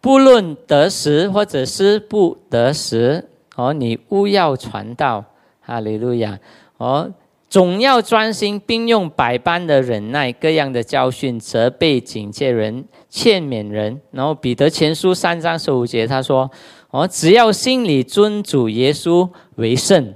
[0.00, 3.22] 不论得时或者是不得时，
[3.56, 5.22] 哦，你勿要传道。
[5.60, 6.38] 哈利路亚！
[6.78, 7.12] 哦。
[7.50, 13.98] 总要专心，并用百般的忍耐、各样的教训、责备、警戒人、劝勉人。
[14.10, 16.50] 然后彼得前书三章十五节他说
[16.90, 20.12] ：“哦，只要心里尊主耶稣为圣。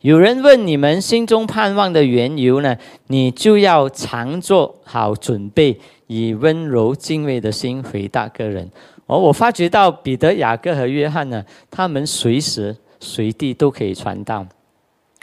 [0.00, 2.76] 有人问你们心中盼望的缘由呢，
[3.06, 5.78] 你就要常做好准备，
[6.08, 8.68] 以温柔敬畏的心回答个人。”
[9.06, 14.44] 哦，我发觉到彼得、雅各和约翰呢，他们随时随地都可以传道。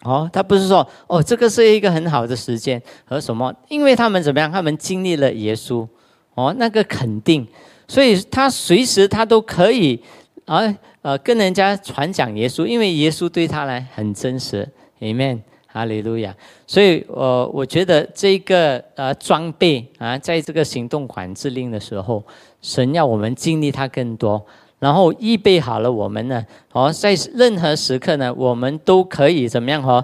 [0.04, 3.54] 哦，他不是说哦，这个是一个很好的时间和什么？
[3.70, 4.52] 因为他们怎么样？
[4.52, 5.88] 他们经历了耶稣，
[6.34, 7.48] 哦，那个肯定，
[7.88, 10.02] 所以他随时他都可以
[10.46, 10.62] 啊
[11.04, 14.68] 呃跟人家传讲耶稣，因为耶稣对他来很真实
[15.00, 16.36] ，Amen，哈利路亚。
[16.66, 22.24] 所以，我我觉得这个呃装备啊，在这个行动管制令的时候，
[22.62, 24.44] 神要我们经历他更多。
[24.82, 26.44] 然后预备好了，我们呢？
[26.72, 29.88] 哦，在任何时刻呢，我们都可以怎么样？
[29.88, 30.04] 哦，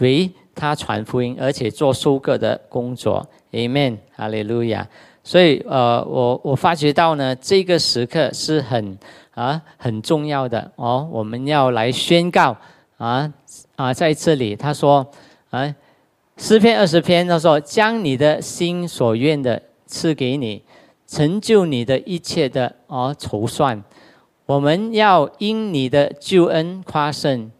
[0.00, 3.26] 为他传福音，而且做收割的工作。
[3.52, 4.86] Amen，哈利路亚。
[5.24, 8.98] 所以，呃，我我发觉到呢，这个时刻是很
[9.30, 11.08] 啊很重要的哦。
[11.10, 12.54] 我们要来宣告
[12.98, 13.32] 啊
[13.76, 15.06] 啊，在这里他说
[15.48, 15.74] 啊，
[16.36, 20.62] 诗篇二十篇他说，将你的心所愿的赐给你，
[21.06, 23.82] 成就你的一切的哦筹算。
[24.52, 27.50] 我们要因你的救恩夸胜，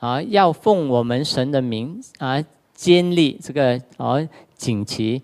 [0.00, 2.44] 啊，要奉我们神的名啊，
[2.74, 4.16] 建立这个啊
[4.56, 5.22] 锦旗，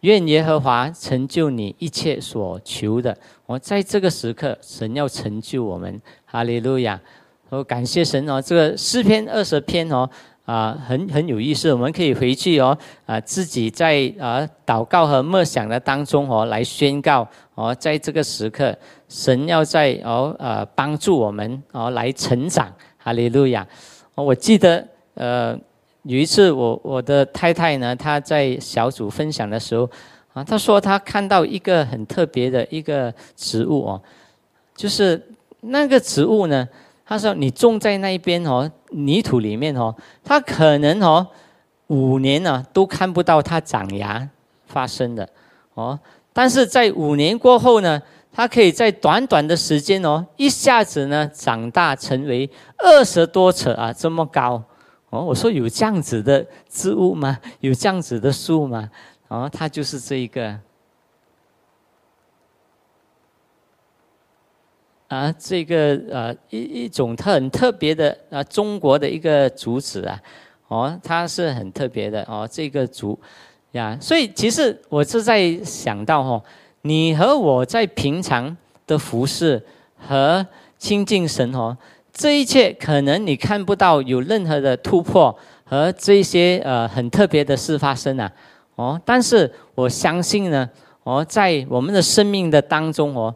[0.00, 3.16] 愿耶和华成就你一切所求的。
[3.46, 7.00] 我在这个时刻，神要成就我们，哈利路亚！
[7.50, 10.10] 我感谢神哦，这个诗篇二十篇哦。
[10.44, 18.76] 啊，很很有意思，我们可以回去哦，啊，自己在啊祷告和默想的当中哦，来宣告哦，在这个时刻，
[19.08, 23.66] 神要在哦呃帮助我们哦来成长，哈利路亚！
[24.14, 25.58] 我记得呃
[26.02, 29.88] 有一次我我的太太呢，她在小组分享的时候
[30.32, 34.02] 啊，她说她看到一个很特别的一个植物哦，
[34.74, 35.20] 就是
[35.60, 36.68] 那个植物呢。
[37.06, 39.94] 她说：“你种在那一边哦，泥土里面哦，
[40.24, 41.26] 它可能哦，
[41.88, 44.26] 五年呢都看不到它长芽
[44.64, 45.28] 发生的
[45.74, 46.00] 哦。
[46.34, 54.62] 但是在五年过后呢，它可以在短短的时间哦，一下子呢长大成为二十多尺啊这么高
[55.08, 55.24] 哦。
[55.24, 57.38] 我说有这样子的植物吗？
[57.60, 58.90] 有这样子的树吗？
[59.28, 60.54] 哦，它就是这一个。”
[65.06, 70.20] 啊，这个呃一一种特很特别的啊，中国的一个竹子啊，
[70.66, 73.16] 哦，它是很特别的哦，这个竹
[73.74, 76.42] 呀，所以其实我是在想到哦，
[76.82, 78.56] 你和我在平常
[78.86, 79.62] 的服饰
[79.96, 80.44] 和
[80.78, 81.76] 亲近神哦，
[82.12, 88.30] 这一切可能你看不到有任何的突破和这些呃很特别的事发生啊，
[88.76, 90.68] 哦，但是我相信呢，
[91.02, 93.34] 哦，在我们的生命的当中哦。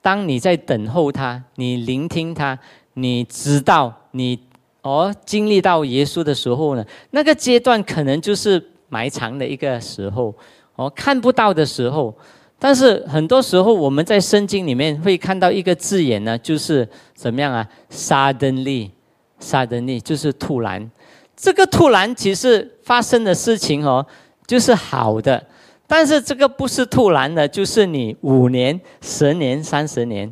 [0.00, 2.58] 当你在等候他，你聆听他，
[2.94, 4.36] 你知道你
[4.80, 8.60] 哦经历到耶稣的时候呢，那个阶段可能就是
[8.92, 10.34] 埋藏的一个时候，
[10.76, 12.14] 哦看不到的时候，
[12.58, 20.90] 但是很多时候我们在圣经里面会看到一个字眼呢，就是怎么样啊？Suddenly，Suddenly 就是突然。
[21.34, 24.06] 这个突然其实发生的事情哦，
[24.46, 25.42] 就是好的。
[25.86, 30.30] 但是这个不是突然的，就是你五年、十年、三十年，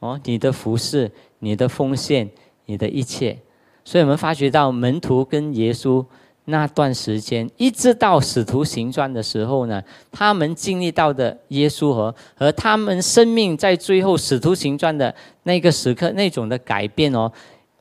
[0.00, 2.28] 哦，你的服饰、你的奉献、
[2.66, 3.38] 你的一切。
[3.84, 6.04] 所以我们发觉到门徒跟耶稣。
[6.46, 9.80] 那段时间，一直到使徒行传的时候呢，
[10.10, 15.14] 他们经历到的耶稣和和他们生命在最后使徒行传的
[15.44, 17.30] 那个时刻那种的改变哦，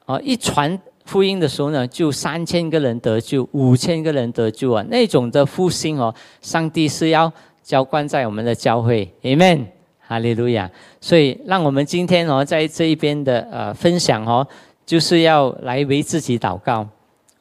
[0.06, 7.32] 哦，一传福音的时候呢，就三千个人得救，五千个人得救啊，那种的复兴哦，上帝是要
[7.64, 9.66] 浇灌在我们的教会，Amen，
[10.00, 10.70] 哈利路亚。
[11.00, 14.48] 所以，让我们今天哦，在这一边的呃分享哦，
[14.86, 16.88] 就是要来为自己祷告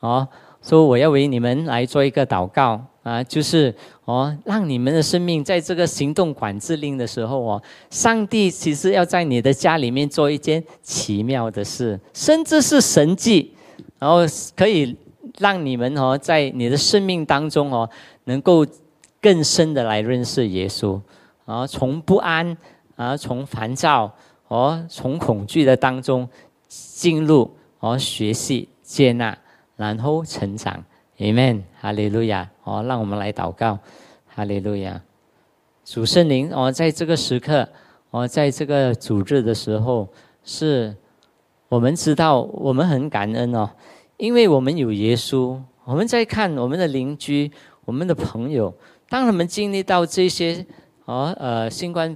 [0.00, 0.26] 哦。
[0.62, 13.54] 说我要为你们来做一个祷告啊，就是哦，让你们的生命在这个行动管制令的时候哦，上帝其实要在你的家里面做一件奇妙的事，甚至是神迹，
[13.98, 14.18] 然后
[14.54, 14.94] 可以
[15.38, 17.88] 让你们哦，在你的生命当中哦，
[18.24, 18.66] 能够
[19.20, 21.00] 更深的来认识耶稣，
[21.46, 22.54] 啊，从不安
[22.96, 24.12] 啊，从烦躁
[24.48, 26.28] 哦，从恐惧的当中
[26.68, 29.36] 进入哦，学习接纳。
[29.80, 30.84] 然后成长
[31.16, 32.46] ，Amen，哈利路亚！
[32.64, 33.78] 哦，让我们来祷告，
[34.26, 35.00] 哈利路亚！
[35.86, 37.66] 主圣灵，哦，在这个时刻，
[38.10, 40.06] 哦，在这个主日的时候，
[40.44, 40.94] 是
[41.70, 43.70] 我们知道，我们很感恩哦，
[44.18, 45.58] 因为我们有耶稣。
[45.86, 47.50] 我们在看我们的邻居、
[47.86, 48.72] 我们的朋友，
[49.08, 50.66] 当他们经历到这些，
[51.06, 52.14] 哦，呃，新冠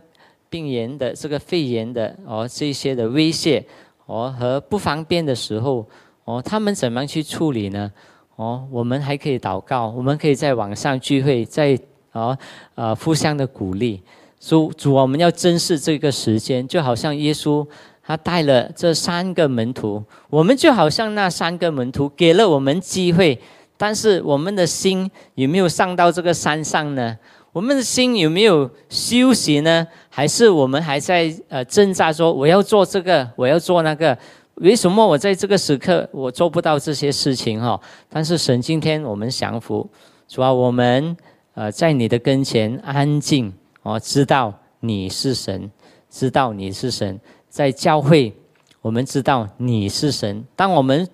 [0.51, 3.65] 病炎的这个肺炎的，哦，这些的威胁，
[4.05, 5.89] 哦，和不方便的时候。
[6.25, 7.91] 哦，他们怎么样去处理呢？
[8.37, 11.79] 哦，我们还可以祷告，我们可以在网上聚会，在
[12.13, 12.37] 哦
[12.75, 14.03] 呃互相的鼓励。
[14.41, 17.67] 主主，我们要珍视这个时间，就好像耶稣
[18.03, 23.39] 他带了这三个门徒，我们就好像那三个门徒给了我们机会，
[23.77, 27.17] 但是我们的心有没有上到这个山上呢？
[27.53, 29.87] 我们的心有没有休息呢？
[30.11, 34.19] 还是我们还在呃挣扎说我要做这个，我要做那个？
[34.57, 37.81] 为什么我在这个时刻我做不到这些事情哈？
[38.09, 39.89] 但是神今天我们降服，
[40.29, 41.17] 主要我们
[41.55, 43.53] 呃在你的跟前安静
[43.83, 45.69] 哦，知道你是神，
[46.09, 48.33] 知道你是神，在教会
[48.81, 50.45] 我们知道你是神。
[50.55, 51.09] 当我们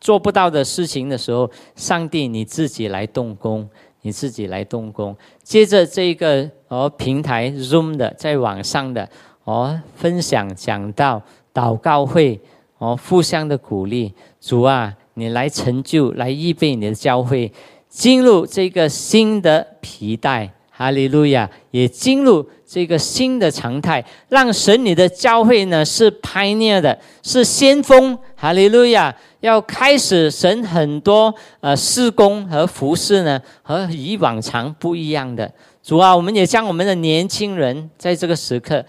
[0.00, 3.68] 做不到的事情的时候，上帝你自己来动工，
[4.00, 5.14] 你自己来动工。
[5.42, 9.06] 接着这个哦平台 Zoom 的在网上的
[9.44, 11.22] 哦分享讲到
[11.52, 12.40] 祷告会。
[12.78, 17.52] 哦，互相的鼓励，主啊，你来成就，来预备你的教会，
[17.88, 35.50] 进入这个新的皮带，哈利路亚，也进入这个新的常态，让神你的教会呢是 pioneer 的，是先锋，哈利路亚，要开始神很多呃施工和服饰呢和以往常不一样的，
[35.82, 38.84] 主啊，我们也将我们的年轻人在这个时刻。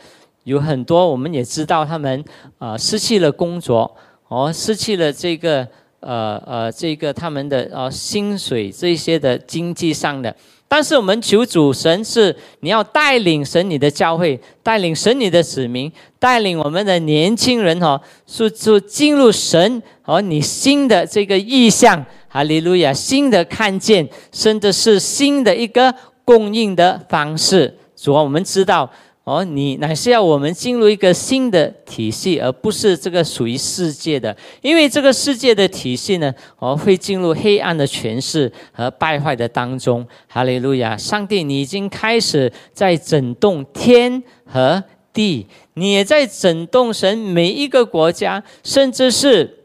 [0.50, 2.26] 有很多，我们也知道他们
[2.58, 3.96] 啊失去了工作，
[4.30, 5.68] 哦，失去了这个
[6.00, 10.36] 呃呃这个他们的呃薪水这些的经济上的。
[10.68, 25.94] 但是我们求主神是你要带领神你的教会，带领神你的子民，带领我们的年轻人哈，是是进入神和你新的这个意象，哈利路亚，新的看见，甚至是新的一个
[26.26, 27.78] 供应的方式。
[27.96, 28.90] 主啊，我们知道。
[29.30, 34.36] 哦，你乃是要我们进入一个新的体系，而不是这个属于世界的。
[34.62, 40.04] 因为这个世界的体系呢，哦，会进入黑暗的权势和败坏的当中。
[40.28, 40.98] 哈利路亚！
[40.98, 49.60] 上帝，你已经开始在整动天和地，你也在整动神每一个国家，甚至是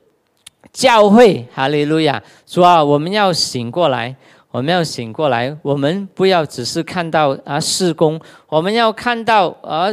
[0.74, 1.48] 教会。
[1.54, 2.22] 哈利路亚！
[2.46, 4.14] 主啊，我们要醒过来。
[4.54, 9.88] 我们要醒过来，我们不要只是看到啊施工，我们要看到啊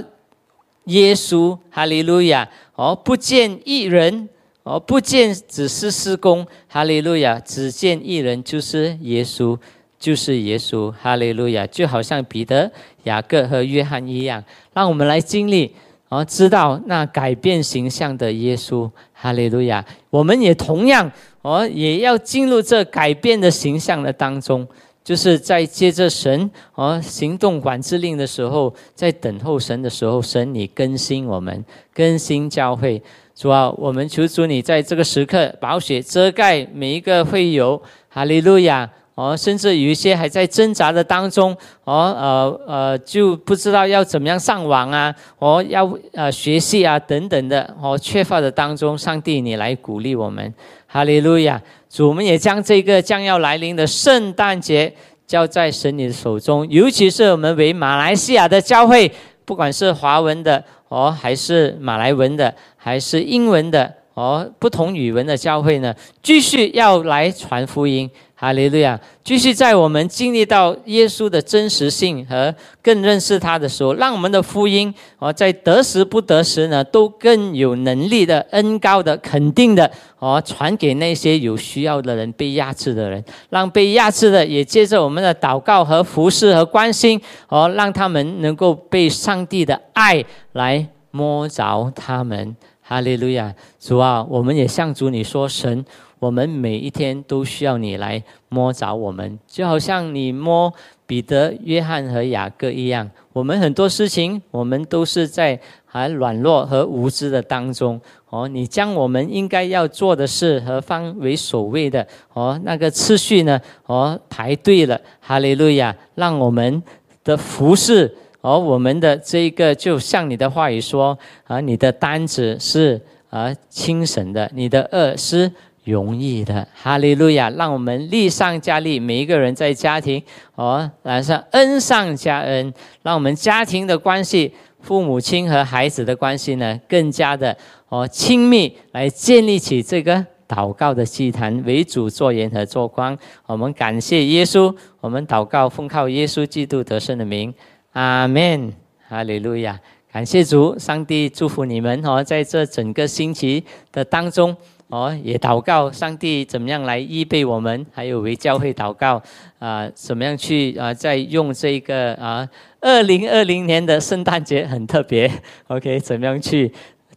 [0.84, 2.48] 耶稣，哈利路亚！
[2.76, 4.30] 哦，不见一人，
[4.62, 7.40] 哦，不见只是施工，哈利路亚！
[7.40, 9.58] 只见一人，就是耶稣，
[9.98, 11.66] 就是耶稣，哈利路亚！
[11.66, 12.72] 就好像彼得、
[13.06, 14.44] 雅各和约翰一样，
[14.76, 15.74] 让我们来经历，
[16.10, 19.84] 哦，知道那改变形象的耶稣，哈利路亚！
[20.12, 21.12] 我们也同样。
[21.42, 24.68] 哦，也要进入这改变的形象的当中，
[25.04, 33.02] 就是在接着神哦行动管制令的时候，在等候神的时候，神你更新我们，更新教会。
[33.36, 37.82] 主啊，我们求主你在这个时刻，宝血遮盖每一个会友。
[38.14, 38.90] 哈利路亚！
[39.16, 50.54] 哦，甚至有一些还在挣扎的当中，哦，呃呃，就不知道要怎么样上网啊，哦，要呃学习啊等等的，哦，缺乏的当中，上帝你来鼓励我们，
[50.92, 51.62] 哈利路亚！
[51.90, 54.94] 主，我们也将这个将要来临的圣诞节
[55.26, 59.10] 交在神你的手中，尤其是我们为马来西亚的教会，
[59.46, 68.10] 不管是华文的哦，还是马来文的，还是英文的哦，不同语文的教会呢，继续要来传福音。
[68.42, 69.00] 哈利路亚！
[69.24, 72.52] 继续在我们经历到耶稣的真实性和
[72.82, 92.56] 更认识他的时候，让我们的福音哦，在得时不得时呢，都更有能力的、恩高的、肯定的哦，传给那些有需要的人、被压制的人，让被压制的也借着我们的祷告和服侍和关心哦，让他们能够被上帝的爱来摸着他们。
[92.82, 93.54] 哈利路亚！
[93.80, 95.86] 主啊，我们也向主你说神。
[96.22, 100.72] 我们每一天都需要你来摸着我们，就好像你摸
[101.08, 103.10] 彼得、约翰和雅各一样。
[103.34, 108.00] 我们很多事情，我们都是在还软弱和无知的当中。
[108.30, 113.60] 哦，你将我们应该要做的事和方为所谓的，哦，那个次序呢？
[113.88, 115.02] 哦，排对了。
[115.20, 115.96] 哈利路亚！
[116.14, 116.84] 让我们
[117.24, 125.52] 的服饰，而我们的这一个，就像你的话语说，啊，你的单子是啊轻省的，你的恶是。
[125.84, 127.50] 容易的，哈利路亚！
[127.50, 130.22] 让我们力上加力，每一个人在家庭
[130.56, 132.72] 哦，来上恩上加恩，
[133.02, 137.58] 让我们家庭的关系，父母亲和孩子的关系呢，更加的
[137.90, 143.18] 哦亲密，来建立起这个祷告的祭坛，为主做盐和做光。
[143.48, 147.52] 我们感谢耶稣，我们祷告奉靠耶稣基督得胜的名，
[147.94, 148.72] 阿门，
[149.08, 149.80] 哈利路亚！
[150.12, 153.64] 感谢主，上帝祝福你们哦，在这整个星期
[153.94, 154.54] 的当中。
[154.92, 159.22] 哦，也祷告上帝怎么样来预备我们，还有为教会祷告
[159.58, 162.48] 啊，怎么样去啊，再用这个啊，
[162.82, 165.32] 二零二零年的圣诞节很特别，
[165.68, 166.72] OK，怎么样去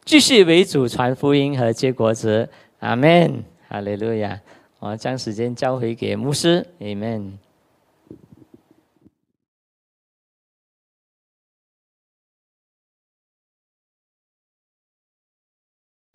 [0.04, 2.48] 继续为主传福音和结果子，
[2.78, 4.40] 阿门，哈利路亚。
[4.78, 6.66] 我将时间交回给牧师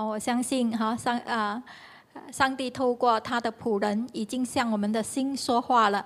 [0.05, 1.61] 我相信哈上啊，
[2.31, 6.05] 上帝透过他的仆人已经向我们的心说话了。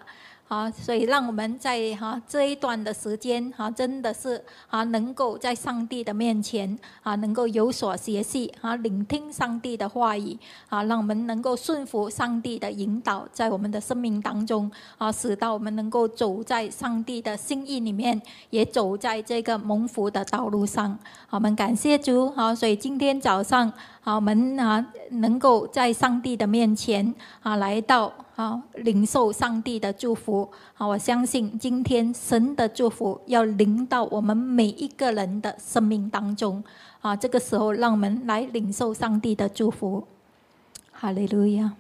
[0.54, 10.38] 啊，所以让我们在哈这一段的时间哈，真的是啊，能够在上帝的面前啊，能够有所学习啊，聆听上帝的话语
[10.70, 18.22] 啊，让我们能够顺服上帝的引导，在我们的生命当中啊，使到我们能够走在上帝的心意里面，
[18.52, 20.96] 也走在这个蒙福的道路上。
[21.32, 22.30] 我们感谢主。
[22.30, 23.74] 好，所以今天早上。
[24.02, 30.50] 好，我们啊，能够在上帝的面前啊，来到啊，领受上帝的祝福。
[30.74, 36.64] 好，我相信今天神的祝福要临到我们每一个人的生命当中。
[37.02, 40.08] 啊，这个时候让我们来领受上帝的祝福。
[40.92, 41.74] 哈利路亚！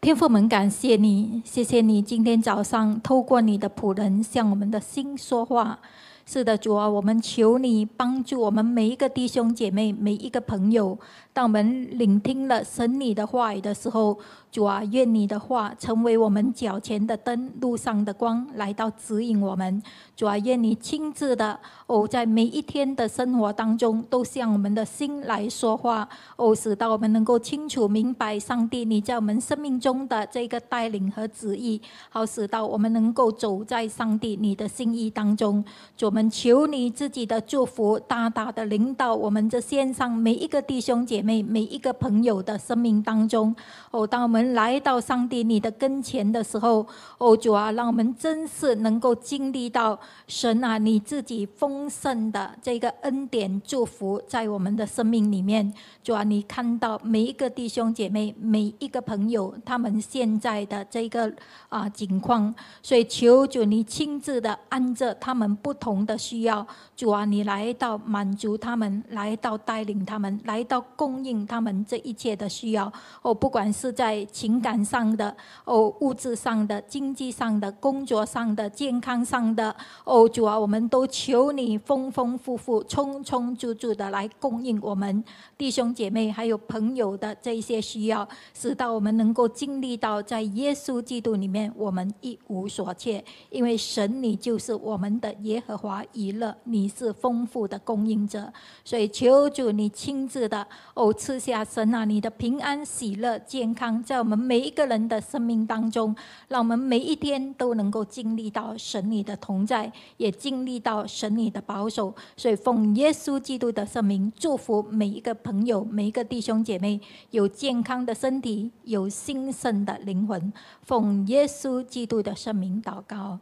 [0.00, 5.78] 天父们，感谢你，谢谢你今天早上透过你的仆人向我们的心说话。
[6.26, 10.98] 是的，主啊，我们求你帮助我们每一个弟兄姐妹，每一个朋友。
[11.34, 14.16] 当我们聆听了神你的话语的时候，
[14.52, 19.82] 主啊，愿你的话成为我们脚前的灯，路上的光，来到指引我们。
[20.14, 21.58] 主啊，愿你亲自的
[21.88, 35.64] 哦，在每一天的生活当中，都向我们的心来说话哦，使到我们能够清楚明白上帝你在我们生命中的这个带领和旨意，好使到我们能够走在上帝你的心意当中。
[35.96, 41.23] 主，我们求你自己的祝福大大的领导我们这线上每一个弟兄姐。
[41.24, 43.56] 每每一个朋友的生命当中，
[43.90, 46.86] 哦，当我们来到上帝你的跟前的时候，
[47.16, 49.98] 哦，主啊，让我们真是能够经历到
[50.28, 55.72] 神啊你自己丰盛的这个恩典祝福在我们的生命里面。
[56.02, 61.32] 主啊，你看到每一个弟兄姐妹、每一个朋友他们现在的这个
[61.70, 71.13] 啊境况，所以求主你亲自的按着他们不同的需要，主啊，你来到满足他们，来到带领他们，来到共。
[71.14, 72.92] 供应他们这一切的需要
[73.22, 75.34] 哦，不管是在情感上的
[75.64, 85.22] 哦、物质上的、经济上的、工作上的、健康上的哦，主啊，我们都求你丰丰富富、充充足足的来供应我们
[85.56, 98.52] 弟兄姐妹还有朋友的这些需要，使到我们能够经历到在耶稣基督里面我们一无所缺，因为神你就是我们的耶和华以勒，你是丰富的供应者，
[98.84, 100.66] 所以求主你亲自的。
[100.94, 104.18] 哦，赐下神啊，你的平安、喜乐、健康，在。
[104.18, 106.14] 我们每一个人的生命当中，
[106.48, 112.14] 让我们每一天都能够经历到神你的同在，也经历到神你的保守。
[112.36, 117.00] 所以奉耶稣基督的圣名，祝福每一个朋友、每一个弟兄姐妹
[117.30, 120.52] 有健康的身体，有兴盛的灵魂。
[120.82, 123.38] 奉耶稣基督的圣名祷告，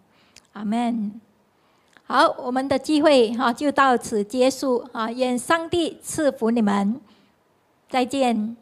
[0.54, 1.20] 阿门。
[2.04, 5.10] 好，我们的机会哈就到此结束啊！
[5.10, 7.00] 愿上帝赐福你们，
[7.92, 8.61] 再见。